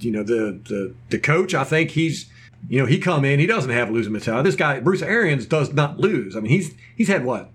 [0.00, 1.54] you know the the the coach.
[1.54, 2.26] I think he's
[2.68, 4.48] you know he come in, he doesn't have a losing mentality.
[4.48, 6.36] This guy Bruce Arians does not lose.
[6.36, 7.50] I mean, he's he's had what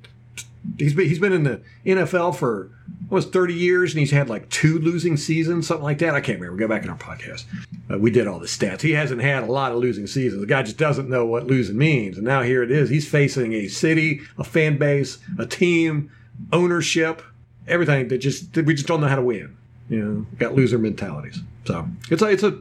[0.77, 2.71] he's been he's been in the NFL for
[3.09, 6.13] almost 30 years and he's had like two losing seasons something like that.
[6.13, 6.59] I can't remember.
[6.59, 7.45] Go back in our podcast.
[7.91, 8.81] Uh, we did all the stats.
[8.81, 10.41] He hasn't had a lot of losing seasons.
[10.41, 12.17] The guy just doesn't know what losing means.
[12.17, 12.89] And now here it is.
[12.89, 16.11] He's facing a city a fan base a team
[16.51, 17.21] ownership
[17.67, 19.55] everything that just we just don't know how to win.
[19.89, 21.39] You know got loser mentalities.
[21.65, 22.59] So it's a it's a,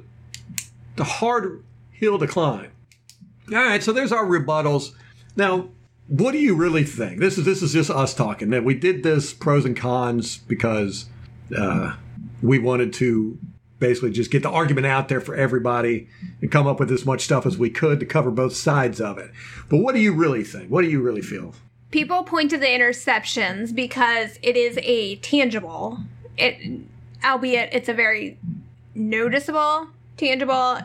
[0.98, 2.70] a hard hill to climb.
[3.52, 4.92] All right so there's our rebuttals.
[5.34, 5.68] Now
[6.08, 7.18] what do you really think?
[7.18, 8.50] This is this is just us talking.
[8.50, 11.06] That we did this pros and cons because
[11.56, 11.96] uh,
[12.42, 13.38] we wanted to
[13.78, 16.08] basically just get the argument out there for everybody
[16.40, 19.18] and come up with as much stuff as we could to cover both sides of
[19.18, 19.30] it.
[19.68, 20.70] But what do you really think?
[20.70, 21.54] What do you really feel?
[21.90, 25.98] People point to the interceptions because it is a tangible.
[26.38, 26.80] It,
[27.24, 28.38] albeit it's a very
[28.94, 30.78] noticeable, tangible,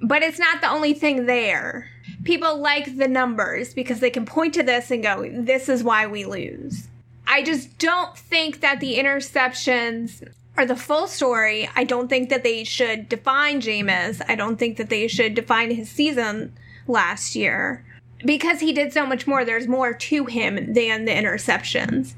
[0.00, 1.90] but it's not the only thing there.
[2.24, 6.06] People like the numbers because they can point to this and go, "This is why
[6.06, 6.88] we lose."
[7.26, 11.68] I just don't think that the interceptions are the full story.
[11.76, 14.20] I don't think that they should define Jameis.
[14.28, 16.52] I don't think that they should define his season
[16.86, 17.84] last year
[18.24, 19.44] because he did so much more.
[19.44, 22.14] There's more to him than the interceptions.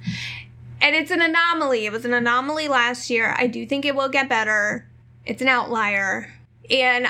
[0.80, 1.84] And it's an anomaly.
[1.84, 3.34] It was an anomaly last year.
[3.36, 4.86] I do think it will get better.
[5.26, 6.32] It's an outlier.
[6.70, 7.08] And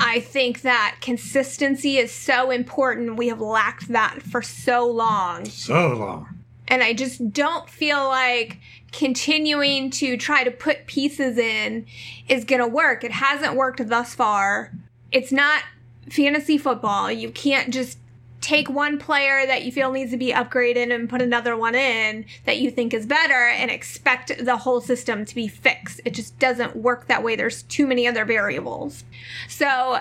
[0.00, 3.16] I think that consistency is so important.
[3.16, 5.44] We have lacked that for so long.
[5.46, 6.38] So long.
[6.68, 8.58] And I just don't feel like
[8.92, 11.86] continuing to try to put pieces in
[12.28, 13.04] is going to work.
[13.04, 14.72] It hasn't worked thus far.
[15.10, 15.62] It's not
[16.10, 17.10] fantasy football.
[17.10, 17.98] You can't just
[18.40, 22.24] take one player that you feel needs to be upgraded and put another one in
[22.44, 26.00] that you think is better and expect the whole system to be fixed.
[26.04, 27.36] It just doesn't work that way.
[27.36, 29.04] There's too many other variables.
[29.48, 29.98] So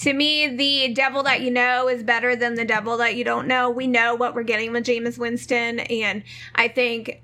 [0.00, 3.46] to me, the devil that you know is better than the devil that you don't
[3.46, 3.70] know.
[3.70, 6.24] We know what we're getting with Jameis Winston, and
[6.54, 7.22] I think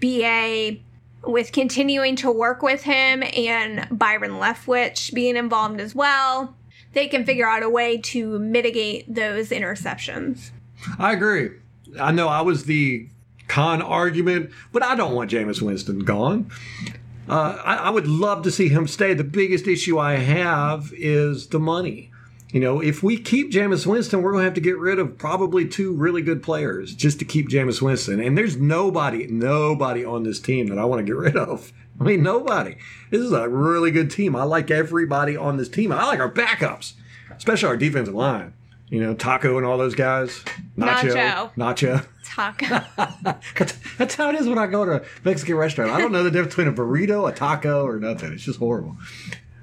[0.00, 0.78] BA
[1.24, 6.54] with continuing to work with him and Byron Leftwich being involved as well,
[6.96, 10.50] they can figure out a way to mitigate those interceptions.
[10.98, 11.50] I agree.
[12.00, 13.08] I know I was the
[13.48, 16.50] con argument, but I don't want Jameis Winston gone.
[17.28, 19.12] Uh, I, I would love to see him stay.
[19.12, 22.10] The biggest issue I have is the money.
[22.50, 25.18] You know, if we keep Jameis Winston, we're going to have to get rid of
[25.18, 28.20] probably two really good players just to keep Jameis Winston.
[28.20, 31.72] And there's nobody, nobody on this team that I want to get rid of.
[32.00, 32.76] I mean, nobody.
[33.10, 34.36] This is a really good team.
[34.36, 35.92] I like everybody on this team.
[35.92, 36.94] I like our backups,
[37.36, 38.52] especially our defensive line.
[38.88, 40.44] You know, Taco and all those guys.
[40.78, 41.52] Nacho.
[41.54, 42.06] Nacho.
[42.24, 42.84] Taco.
[43.56, 45.90] That's, that's how it is when I go to a Mexican restaurant.
[45.90, 48.32] I don't know the difference between a burrito, a taco, or nothing.
[48.32, 48.96] It's just horrible.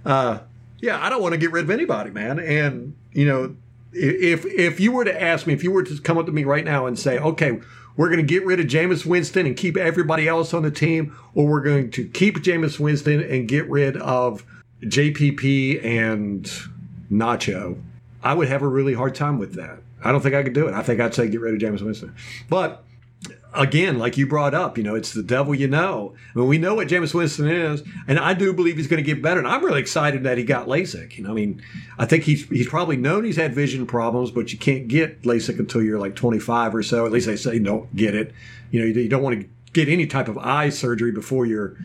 [0.03, 0.39] Uh,
[0.79, 2.39] yeah, I don't want to get rid of anybody, man.
[2.39, 3.55] And, you know,
[3.93, 6.43] if if you were to ask me, if you were to come up to me
[6.43, 7.59] right now and say, okay,
[7.95, 11.15] we're going to get rid of Jameis Winston and keep everybody else on the team,
[11.35, 14.43] or we're going to keep Jameis Winston and get rid of
[14.81, 16.49] JPP and
[17.11, 17.81] Nacho,
[18.23, 19.79] I would have a really hard time with that.
[20.03, 20.73] I don't think I could do it.
[20.73, 22.15] I think I'd say get rid of Jameis Winston.
[22.49, 22.83] But
[23.53, 26.15] again, like you brought up, you know, it's the devil you know.
[26.35, 29.05] I mean, we know what Jameis Winston is, and I do believe he's going to
[29.05, 29.39] get better.
[29.39, 31.17] And I'm really excited that he got LASIK.
[31.17, 31.61] You know, I mean,
[31.97, 35.59] I think he's he's probably known he's had vision problems, but you can't get LASIK
[35.59, 37.05] until you're like 25 or so.
[37.05, 38.33] At least they say don't get it.
[38.71, 41.77] You know, you, you don't want to get any type of eye surgery before you're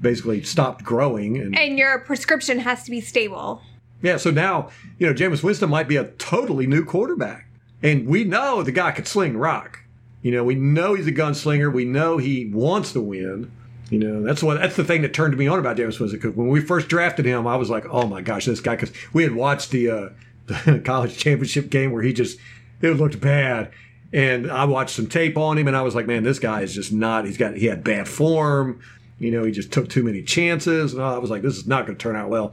[0.00, 1.38] basically stopped growing.
[1.38, 3.62] And, And your prescription has to be stable.
[4.02, 7.46] yeah, so now, you know, Jameis Winston might be a totally new quarterback.
[7.82, 9.80] And we know the guy could sling rock.
[10.22, 11.72] You know, we know he's a gunslinger.
[11.72, 13.52] We know he wants to win.
[13.90, 16.20] You know, that's what that's the thing that turned me on about Jameis Winston.
[16.20, 18.76] Because when we first drafted him, I was like, oh my gosh, this guy.
[18.76, 20.08] Because we had watched the, uh,
[20.46, 22.38] the college championship game where he just
[22.82, 23.70] it looked bad,
[24.12, 26.74] and I watched some tape on him, and I was like, man, this guy is
[26.74, 27.24] just not.
[27.24, 28.80] He's got he had bad form.
[29.18, 31.86] You know, he just took too many chances, and I was like, this is not
[31.86, 32.52] going to turn out well.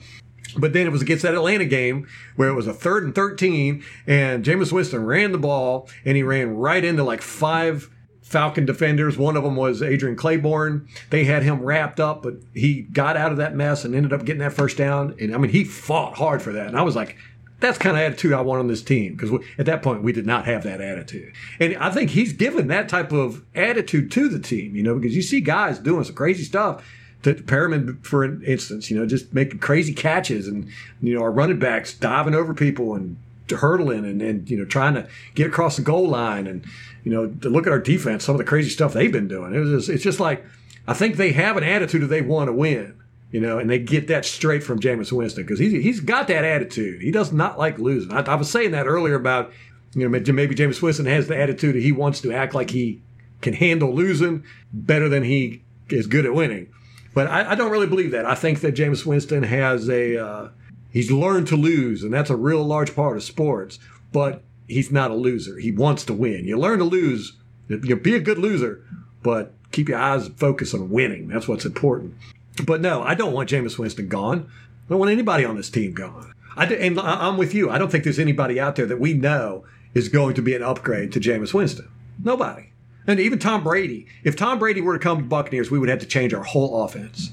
[0.58, 3.84] But then it was against that Atlanta game where it was a third and 13,
[4.08, 7.89] and Jameis Winston ran the ball, and he ran right into like five
[8.22, 9.18] Falcon defenders.
[9.18, 10.88] One of them was Adrian Clayborn.
[11.12, 14.26] They had him wrapped up, but he got out of that mess and ended up
[14.26, 15.16] getting that first down.
[15.20, 16.68] And I mean, he fought hard for that.
[16.68, 17.18] And I was like,
[17.60, 20.26] that's kind of attitude I want on this team because at that point we did
[20.26, 21.34] not have that attitude.
[21.60, 25.16] And I think he's given that type of attitude to the team, you know, because
[25.16, 26.84] you see guys doing some crazy stuff.
[27.26, 30.69] To Perriman, for instance, you know, just making crazy catches and,
[31.01, 33.17] you know, our running backs diving over people and
[33.49, 36.47] hurdling and, and, you know, trying to get across the goal line.
[36.47, 36.65] And,
[37.03, 39.53] you know, to look at our defense, some of the crazy stuff they've been doing.
[39.53, 40.45] It was just, it's just like,
[40.88, 42.95] I think they have an attitude that they want to win
[43.32, 46.45] you know, and they get that straight from Jameis Winston because he's he's got that
[46.45, 47.01] attitude.
[47.01, 48.13] He does not like losing.
[48.13, 49.51] I, I was saying that earlier about
[49.93, 53.01] you know maybe Jameis Winston has the attitude that he wants to act like he
[53.41, 56.69] can handle losing better than he is good at winning.
[57.16, 58.26] But I, I don't really believe that.
[58.26, 60.49] I think that Jameis Winston has a uh,
[60.91, 63.80] he's learned to lose, and that's a real large part of sports.
[64.11, 65.57] But he's not a loser.
[65.57, 66.45] He wants to win.
[66.45, 67.38] You learn to lose.
[67.68, 68.84] You be a good loser,
[69.24, 71.30] but keep your eyes focused on winning.
[71.30, 72.16] That's what's important.
[72.63, 74.49] But no, I don't want Jameis Winston gone.
[74.86, 76.34] I don't want anybody on this team gone.
[76.57, 77.70] I and I'm with you.
[77.70, 80.61] I don't think there's anybody out there that we know is going to be an
[80.61, 81.89] upgrade to Jameis Winston.
[82.22, 82.70] Nobody.
[83.08, 84.08] And even Tom Brady.
[84.24, 86.84] If Tom Brady were to come to Buccaneers, we would have to change our whole
[86.84, 87.32] offense.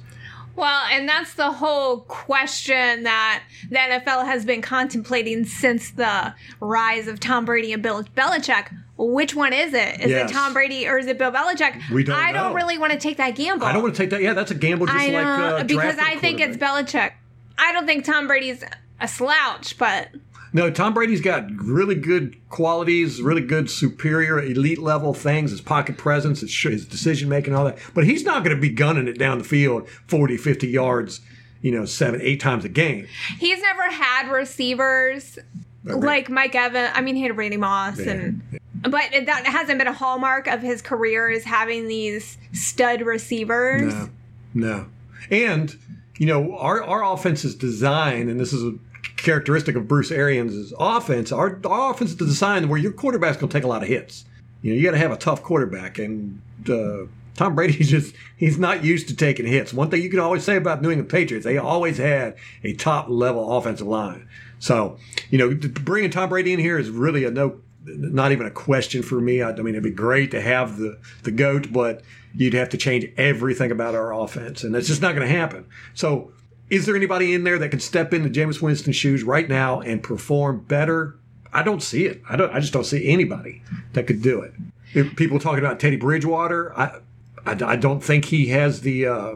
[0.54, 7.08] Well, and that's the whole question that the NFL has been contemplating since the rise
[7.08, 8.66] of Tom Brady and Bill Belichick.
[8.98, 10.00] Which one is it?
[10.00, 10.30] Is Yes.
[10.30, 11.80] it Tom Brady or is it Bill Belichick?
[11.90, 13.66] We don't I don't really want to take that gamble.
[13.66, 14.20] I don't want to take that.
[14.20, 16.58] Yeah, that's a gamble just I like know, uh, because I think it's.
[16.58, 17.12] Belichick.
[17.58, 18.62] I don't think Tom Brady's
[19.00, 20.08] a slouch, but
[20.52, 25.96] No, Tom Brady's got really good qualities, really good superior elite level things, his pocket
[25.96, 27.78] presence, his, his decision making, all that.
[27.94, 31.20] But he's not going to be gunning it down the field 40, 50 yards,
[31.62, 33.06] you know, seven, eight times a game.
[33.38, 35.38] he's never had receivers
[35.84, 36.92] like Mike Evans.
[36.94, 38.42] I mean, he had Randy Moss, and
[38.82, 43.94] but that hasn't been a hallmark of his career is having these stud receivers.
[43.94, 44.08] No,
[44.54, 44.86] no.
[45.30, 45.76] And,
[46.18, 48.74] you know, our, our offense is designed, and this is a
[49.22, 51.32] characteristic of Bruce Arians' offense.
[51.32, 54.24] Our, our offense is designed where your quarterback's going to take a lot of hits.
[54.62, 55.98] You know, you got to have a tough quarterback.
[55.98, 59.72] And uh, Tom Brady's just, he's not used to taking hits.
[59.72, 63.08] One thing you can always say about New England Patriots, they always had a top
[63.08, 64.28] level offensive line.
[64.58, 64.98] So,
[65.30, 69.02] you know, bringing Tom Brady in here is really a no, not even a question
[69.02, 69.42] for me.
[69.42, 72.02] I, I mean, it'd be great to have the, the GOAT, but
[72.34, 74.62] you'd have to change everything about our offense.
[74.62, 75.66] And that's just not going to happen.
[75.94, 76.32] So,
[76.70, 80.02] is there anybody in there that can step into Jameis Winston's shoes right now and
[80.02, 81.16] perform better?
[81.52, 82.22] I don't see it.
[82.28, 82.52] I don't.
[82.52, 84.54] I just don't see anybody that could do it.
[84.94, 87.00] If people talking about Teddy Bridgewater, I,
[87.44, 89.34] I, I don't think he has the uh,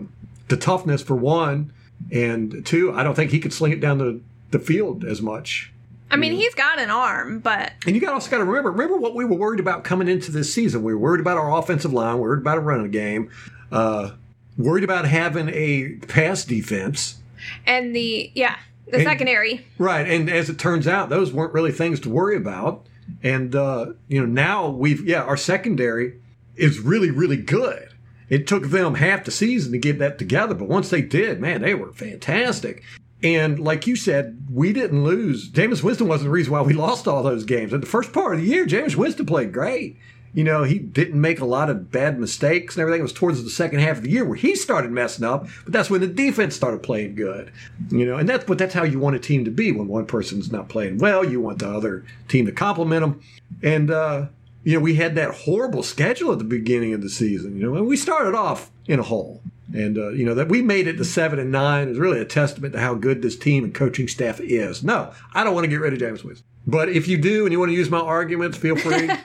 [0.49, 1.73] the toughness for one,
[2.11, 4.21] and two, I don't think he could sling it down the,
[4.51, 5.73] the field as much.
[6.09, 8.97] I mean, he's got an arm, but And you got also got to remember, remember
[8.97, 10.85] what we were worried about coming into this season.
[10.85, 13.31] We were worried about our offensive line, We were worried about a running game,
[13.73, 14.13] uh,
[14.59, 17.17] worried about having a pass defense.
[17.67, 19.67] and the yeah, the And- secondary.
[19.79, 22.87] Right, and as it turns out, those weren't really things to worry about.
[23.23, 26.15] And uh, you know, now we've yeah, our secondary
[26.57, 27.89] is really really good.
[28.29, 31.63] It took them half the season to get that together, but once they did, man,
[31.63, 32.83] they were fantastic.
[33.23, 35.49] And like you said, we didn't lose.
[35.51, 37.73] Jameis Winston wasn't the reason why we lost all those games.
[37.73, 39.97] In the first part of the year, James Winston played great.
[40.37, 43.01] You know, he didn't make a lot of bad mistakes and everything.
[43.01, 45.73] It was towards the second half of the year where he started messing up, but
[45.73, 47.51] that's when the defense started playing good.
[47.89, 50.05] You know, and that's but that's how you want a team to be when one
[50.05, 51.25] person's not playing well.
[51.25, 53.21] You want the other team to compliment them.
[53.63, 54.27] And uh,
[54.63, 57.75] you know, we had that horrible schedule at the beginning of the season, you know,
[57.75, 59.41] and we started off in a hole.
[59.73, 62.27] And uh, you know that we made it to seven and nine is really a
[62.27, 64.85] testament to how good this team and coaching staff is.
[64.85, 67.53] No, I don't want to get rid of James Winston, but if you do and
[67.53, 69.09] you want to use my arguments, feel free.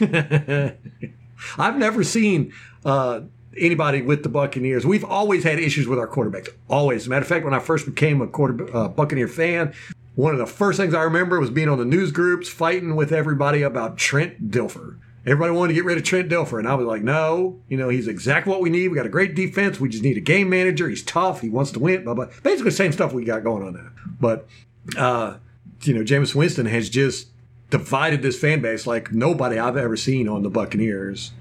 [1.58, 2.52] I've never seen
[2.84, 3.20] uh,
[3.56, 4.86] anybody with the Buccaneers.
[4.86, 6.48] We've always had issues with our quarterbacks.
[6.68, 7.08] Always.
[7.08, 9.74] Matter of fact, when I first became a quarter uh, Buccaneer fan,
[10.14, 13.12] one of the first things I remember was being on the news groups fighting with
[13.12, 14.98] everybody about Trent Dilfer.
[15.26, 17.88] Everybody wanted to get rid of Trent Dilfer, and I was like, no, you know,
[17.88, 18.88] he's exactly what we need.
[18.88, 19.80] We got a great defense.
[19.80, 20.86] We just need a game manager.
[20.86, 21.40] He's tough.
[21.40, 22.04] He wants to win.
[22.04, 22.26] Blah blah.
[22.42, 23.88] Basically, the same stuff we got going on now.
[24.20, 24.46] But
[24.98, 25.38] uh,
[25.82, 27.28] you know, Jameis Winston has just
[27.74, 31.32] divided this fan base like nobody I've ever seen on the Buccaneers.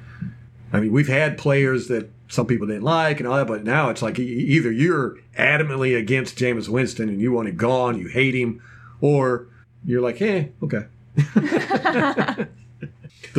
[0.72, 3.92] I mean, we've had players that some people didn't like and all that, but now
[3.92, 8.34] it's like either you're adamantly against Jameis Winston and you want him gone, you hate
[8.34, 8.64] him,
[9.00, 9.46] or
[9.86, 10.88] you're like, hey, okay.
[11.16, 12.48] the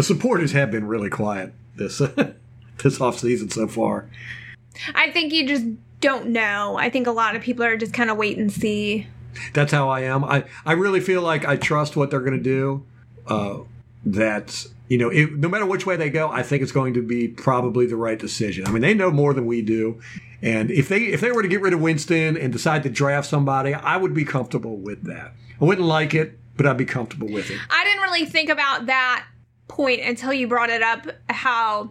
[0.01, 2.01] supporters have been really quiet this
[2.85, 4.09] this off season so far.
[4.95, 5.67] I think you just
[6.01, 6.77] don't know.
[6.79, 9.09] I think a lot of people are just kind of wait and see.
[9.53, 10.25] That's how I am.
[10.25, 12.85] I, I really feel like I trust what they're going to do.
[13.27, 13.61] Uh,
[14.07, 17.03] that you know, it, no matter which way they go, I think it's going to
[17.03, 18.67] be probably the right decision.
[18.67, 20.01] I mean, they know more than we do,
[20.43, 23.29] and if they if they were to get rid of Winston and decide to draft
[23.29, 25.33] somebody, I would be comfortable with that.
[25.61, 27.59] I wouldn't like it, but I'd be comfortable with it.
[27.71, 29.25] I didn't really think about that
[29.69, 31.07] point until you brought it up.
[31.31, 31.91] How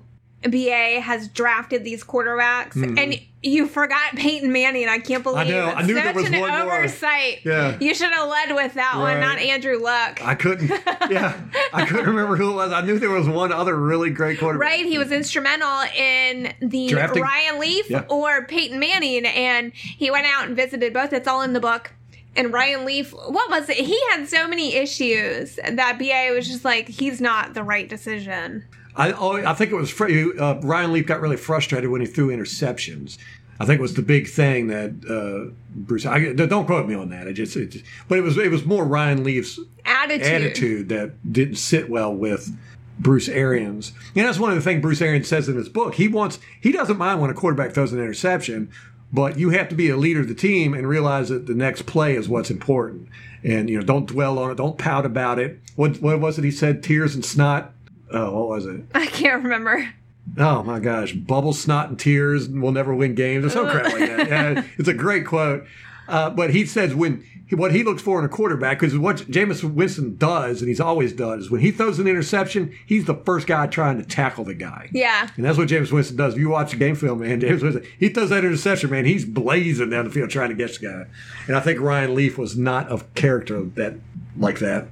[0.50, 4.88] BA has drafted these quarterbacks, and you forgot Peyton Manning.
[4.88, 5.52] I can't believe Mm-hmm.
[5.52, 5.74] know.
[5.74, 6.74] I knew there Such was an one more.
[6.78, 7.40] oversight.
[7.44, 7.78] Yeah.
[7.80, 10.24] You should have led with that one, not Andrew Luck.
[10.26, 10.70] I couldn't.
[11.10, 11.38] Yeah,
[11.74, 12.72] I couldn't remember who it was.
[12.72, 14.66] I knew there was one other really great quarterback.
[14.70, 17.22] Right, he was instrumental in the Drafting?
[17.22, 18.06] Ryan Leaf Yeah.
[18.10, 21.12] or Peyton Manning, and he went out and visited both.
[21.12, 21.92] It's all in the book.
[22.36, 23.78] And Ryan Leaf, what was it?
[23.78, 28.64] He had so many issues that BA was just like, he's not the right decision.
[28.96, 32.36] I oh, I think it was uh, Ryan Leaf got really frustrated when he threw
[32.36, 33.18] interceptions.
[33.60, 36.06] I think it was the big thing that uh, Bruce.
[36.06, 37.28] I, don't quote me on that.
[37.28, 40.28] I just, it just, but it was it was more Ryan Leaf's Attitude.
[40.28, 42.56] attitude that didn't sit well with
[43.00, 43.92] Bruce Arians.
[44.16, 45.96] And that's one of the things Bruce Arians says in his book.
[45.96, 48.72] He wants he doesn't mind when a quarterback throws an interception,
[49.12, 51.86] but you have to be a leader of the team and realize that the next
[51.86, 53.08] play is what's important.
[53.44, 55.60] And you know, don't dwell on it, don't pout about it.
[55.76, 56.82] What what was it he said?
[56.82, 57.73] Tears and snot.
[58.14, 58.82] Oh, what was it?
[58.94, 59.90] I can't remember.
[60.38, 64.00] Oh my gosh, bubble, snot, and tears will never win games or some crap like
[64.00, 64.28] that.
[64.30, 65.66] Yeah, it's a great quote.
[66.08, 69.64] Uh, but he says when what he looks for in a quarterback, because what Jameis
[69.64, 73.48] Winston does, and he's always done, is when he throws an interception, he's the first
[73.48, 74.90] guy trying to tackle the guy.
[74.92, 75.28] Yeah.
[75.36, 76.34] And that's what James Winston does.
[76.34, 79.26] If you watch the game film, man, James Winston, he throws that interception, man, he's
[79.26, 81.06] blazing down the field trying to get the guy.
[81.48, 83.96] And I think Ryan Leaf was not a character that
[84.38, 84.88] like that.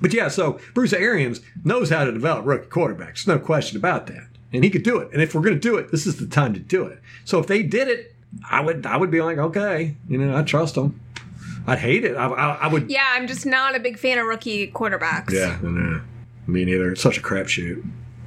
[0.00, 3.24] But yeah, so Bruce Arians knows how to develop rookie quarterbacks.
[3.24, 4.26] There's no question about that.
[4.52, 5.10] And he could do it.
[5.12, 7.00] And if we're going to do it, this is the time to do it.
[7.24, 8.14] So if they did it,
[8.50, 11.00] I would I would be like, okay, you know, I trust them.
[11.66, 12.14] I'd hate it.
[12.14, 12.90] I, I, I would.
[12.90, 15.32] Yeah, I'm just not a big fan of rookie quarterbacks.
[15.32, 16.00] Yeah, no,
[16.46, 16.92] me neither.
[16.92, 17.84] It's such a crapshoot.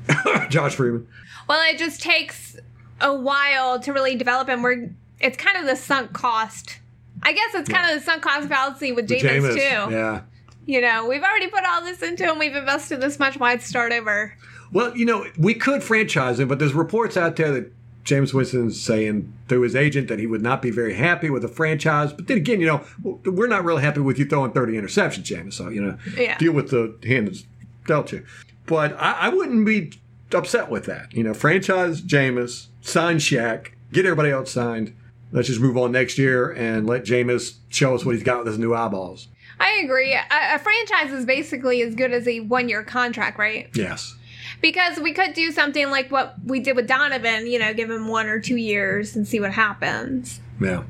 [0.49, 1.07] Josh Freeman.
[1.47, 2.57] Well, it just takes
[2.99, 4.61] a while to really develop him.
[4.61, 4.89] We're
[5.19, 6.79] it's kind of the sunk cost.
[7.23, 9.93] I guess it's kind of the sunk cost fallacy with Jameis, Jameis, too.
[9.93, 10.21] Yeah.
[10.65, 12.37] You know, we've already put all this into him.
[12.37, 13.37] We've invested this much.
[13.37, 14.33] Why'd start over?
[14.71, 17.71] Well, you know, we could franchise him, but there's reports out there that
[18.03, 21.47] James Winston's saying through his agent that he would not be very happy with the
[21.47, 22.13] franchise.
[22.13, 22.83] But then again, you know,
[23.25, 25.55] we're not really happy with you throwing 30 interceptions, James.
[25.55, 26.37] So, you know, Yeah.
[26.37, 27.45] deal with the hand that's
[27.87, 28.23] dealt you.
[28.67, 29.93] But I, I wouldn't be
[30.33, 31.11] upset with that.
[31.13, 34.95] You know, franchise Jameis, sign Shaq, get everybody else signed.
[35.31, 38.47] Let's just move on next year and let Jameis show us what he's got with
[38.47, 39.27] his new eyeballs.
[39.59, 40.13] I agree.
[40.13, 43.69] A, a franchise is basically as good as a one year contract, right?
[43.75, 44.15] Yes.
[44.61, 48.07] Because we could do something like what we did with Donovan, you know, give him
[48.07, 50.41] one or two years and see what happens.
[50.59, 50.83] Yeah.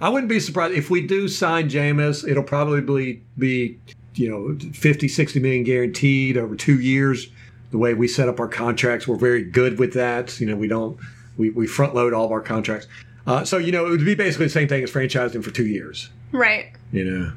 [0.00, 3.78] I wouldn't be surprised if we do sign Jameis, it'll probably be,
[4.14, 7.28] you know, 50, 60 million guaranteed over two years.
[7.70, 10.38] The way we set up our contracts, we're very good with that.
[10.40, 10.98] You know, we don't,
[11.36, 12.86] we, we front load all of our contracts.
[13.26, 15.66] Uh, so, you know, it would be basically the same thing as franchising for two
[15.66, 16.72] years, Right.
[16.92, 17.32] you know.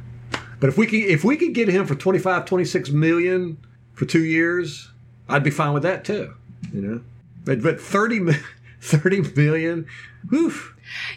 [0.62, 3.58] But if we could, if we could get him for 25, 26 million
[3.94, 4.90] for two years,
[5.28, 6.36] I'd be fine with that too,
[6.72, 7.02] you know.
[7.44, 8.34] But, but 30,
[8.82, 9.88] 30 million,
[10.30, 10.54] whew.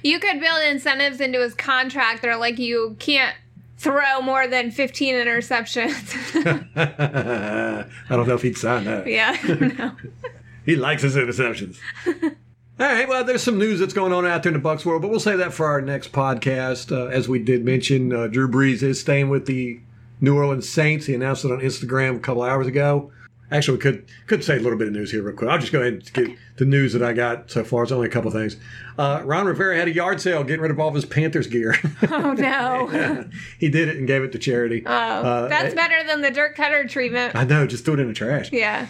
[0.03, 3.36] You could build incentives into his contract that are like you can't
[3.76, 6.14] throw more than 15 interceptions.
[8.09, 9.07] I don't know if he'd sign that.
[9.07, 9.92] yeah, I.
[10.64, 11.78] He likes his interceptions.
[12.81, 15.01] All right, well, there's some news that's going on out there in the Bucs world,
[15.03, 16.91] but we'll say that for our next podcast.
[16.91, 19.79] Uh, as we did mention, uh, Drew Brees is staying with the
[20.20, 21.07] New Orleans Saints.
[21.07, 23.12] He announced it on Instagram a couple hours ago.
[23.53, 25.49] Actually, we could could say a little bit of news here real quick.
[25.51, 27.85] I'll just go ahead and get the news that I got so far.
[27.85, 28.57] It's only a couple things.
[28.99, 31.77] Uh, Ron Rivera had a yard sale getting rid of all of his Panthers gear.
[32.11, 33.29] Oh, no.
[33.61, 34.83] he did it and gave it to charity.
[34.85, 37.37] Oh, Uh, that's better than the dirt cutter treatment.
[37.37, 38.51] I know, just threw it in the trash.
[38.51, 38.87] Yeah.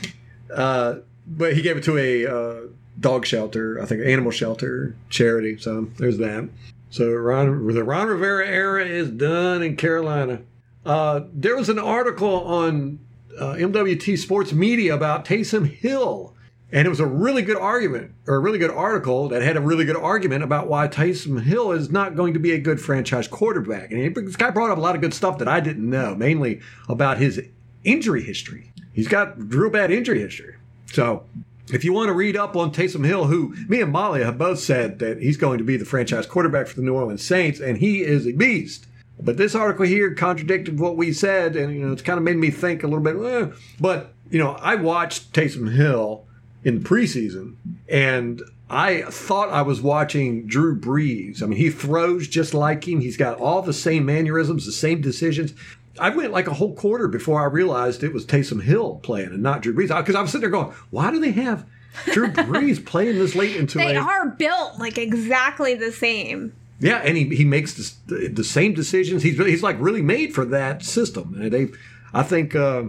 [0.55, 2.61] Uh, but he gave it to a uh,
[2.99, 5.59] dog shelter, I think, animal shelter charity.
[5.59, 6.49] So there's that.
[6.90, 10.42] So Ron, the Ron Rivera era is done in Carolina.
[10.86, 13.01] Uh, there was an article on
[13.38, 16.34] uh, MWT Sports Media about Taysom Hill,
[16.70, 19.61] and it was a really good argument or a really good article that had a
[19.61, 23.26] really good argument about why Taysom Hill is not going to be a good franchise
[23.26, 23.90] quarterback.
[23.90, 26.14] And he, this guy brought up a lot of good stuff that I didn't know,
[26.14, 27.40] mainly about his
[27.82, 28.72] injury history.
[28.92, 30.55] He's got real bad injury history.
[30.92, 31.24] So
[31.73, 34.59] if you want to read up on Taysom Hill, who me and Molly have both
[34.59, 37.79] said that he's going to be the franchise quarterback for the New Orleans Saints, and
[37.79, 38.87] he is a beast.
[39.21, 42.37] But this article here contradicted what we said, and you know it's kind of made
[42.37, 43.17] me think a little bit.
[43.17, 43.55] Eh.
[43.81, 46.27] But you know, I watched Taysom Hill
[46.65, 47.57] in the preseason,
[47.89, 51.43] and I thought I was watching Drew Brees.
[51.43, 53.01] I mean, he throws just like him.
[53.01, 55.55] He's got all the same mannerisms, the same decisions.
[55.99, 59.42] I went like a whole quarter before I realized it was Taysom Hill playing and
[59.42, 59.97] not Drew Brees.
[59.97, 61.64] Because I was sitting there going, why do they have
[62.07, 66.53] Drew Brees playing this late into They a are built like exactly the same.
[66.80, 69.22] yeah, and he, he makes the, the same decisions.
[69.22, 71.36] He's he's like really made for that system.
[71.40, 71.68] And they,
[72.12, 72.84] I think uh,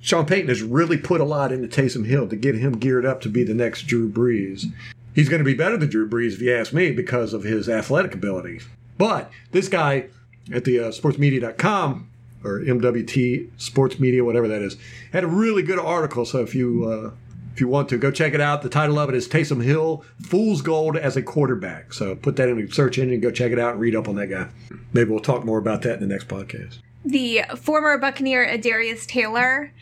[0.00, 3.20] Sean Payton has really put a lot into Taysom Hill to get him geared up
[3.22, 4.66] to be the next Drew Brees.
[5.14, 7.68] He's going to be better than Drew Brees, if you ask me, because of his
[7.68, 8.60] athletic ability.
[8.98, 10.06] But this guy
[10.52, 12.08] at the uh, sportsmedia.com
[12.44, 14.76] or MWT Sports Media, whatever that is,
[15.12, 16.24] had a really good article.
[16.24, 17.14] So if you uh,
[17.54, 20.04] if you want to go check it out, the title of it is Taysom Hill
[20.22, 21.92] Fool's Gold as a Quarterback.
[21.92, 24.16] So put that in the search engine, go check it out, and read up on
[24.16, 24.48] that guy.
[24.92, 26.78] Maybe we'll talk more about that in the next podcast.
[27.04, 29.72] The former Buccaneer Adarius Taylor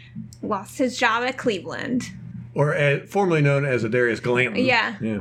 [0.43, 2.11] lost his job at Cleveland.
[2.55, 4.65] Or uh, formerly known as Adarius Glanton.
[4.65, 4.97] Yeah.
[5.01, 5.21] Yeah.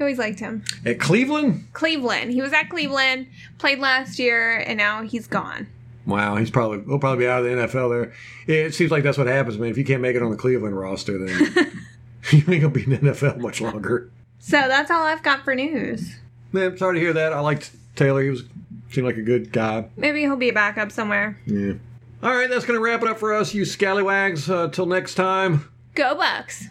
[0.00, 0.64] He always liked him.
[0.86, 1.66] At Cleveland?
[1.74, 2.32] Cleveland.
[2.32, 3.26] He was at Cleveland,
[3.58, 5.66] played last year, and now he's gone.
[6.06, 8.12] Wow, he's probably he'll probably be out of the NFL there.
[8.46, 9.68] It seems like that's what happens, man.
[9.68, 11.28] If you can't make it on the Cleveland roster, then
[12.30, 14.10] you ain't gonna be in the NFL much longer.
[14.38, 16.16] So that's all I've got for news.
[16.50, 17.34] Man, sorry to hear that.
[17.34, 18.22] I liked Taylor.
[18.22, 18.44] He was
[18.90, 19.90] seemed like a good guy.
[19.98, 21.38] Maybe he'll be a backup somewhere.
[21.44, 21.74] Yeah.
[22.22, 24.48] All right, that's gonna wrap it up for us, you scallywags.
[24.48, 25.68] Uh, till next time.
[25.94, 26.68] Go Bucs!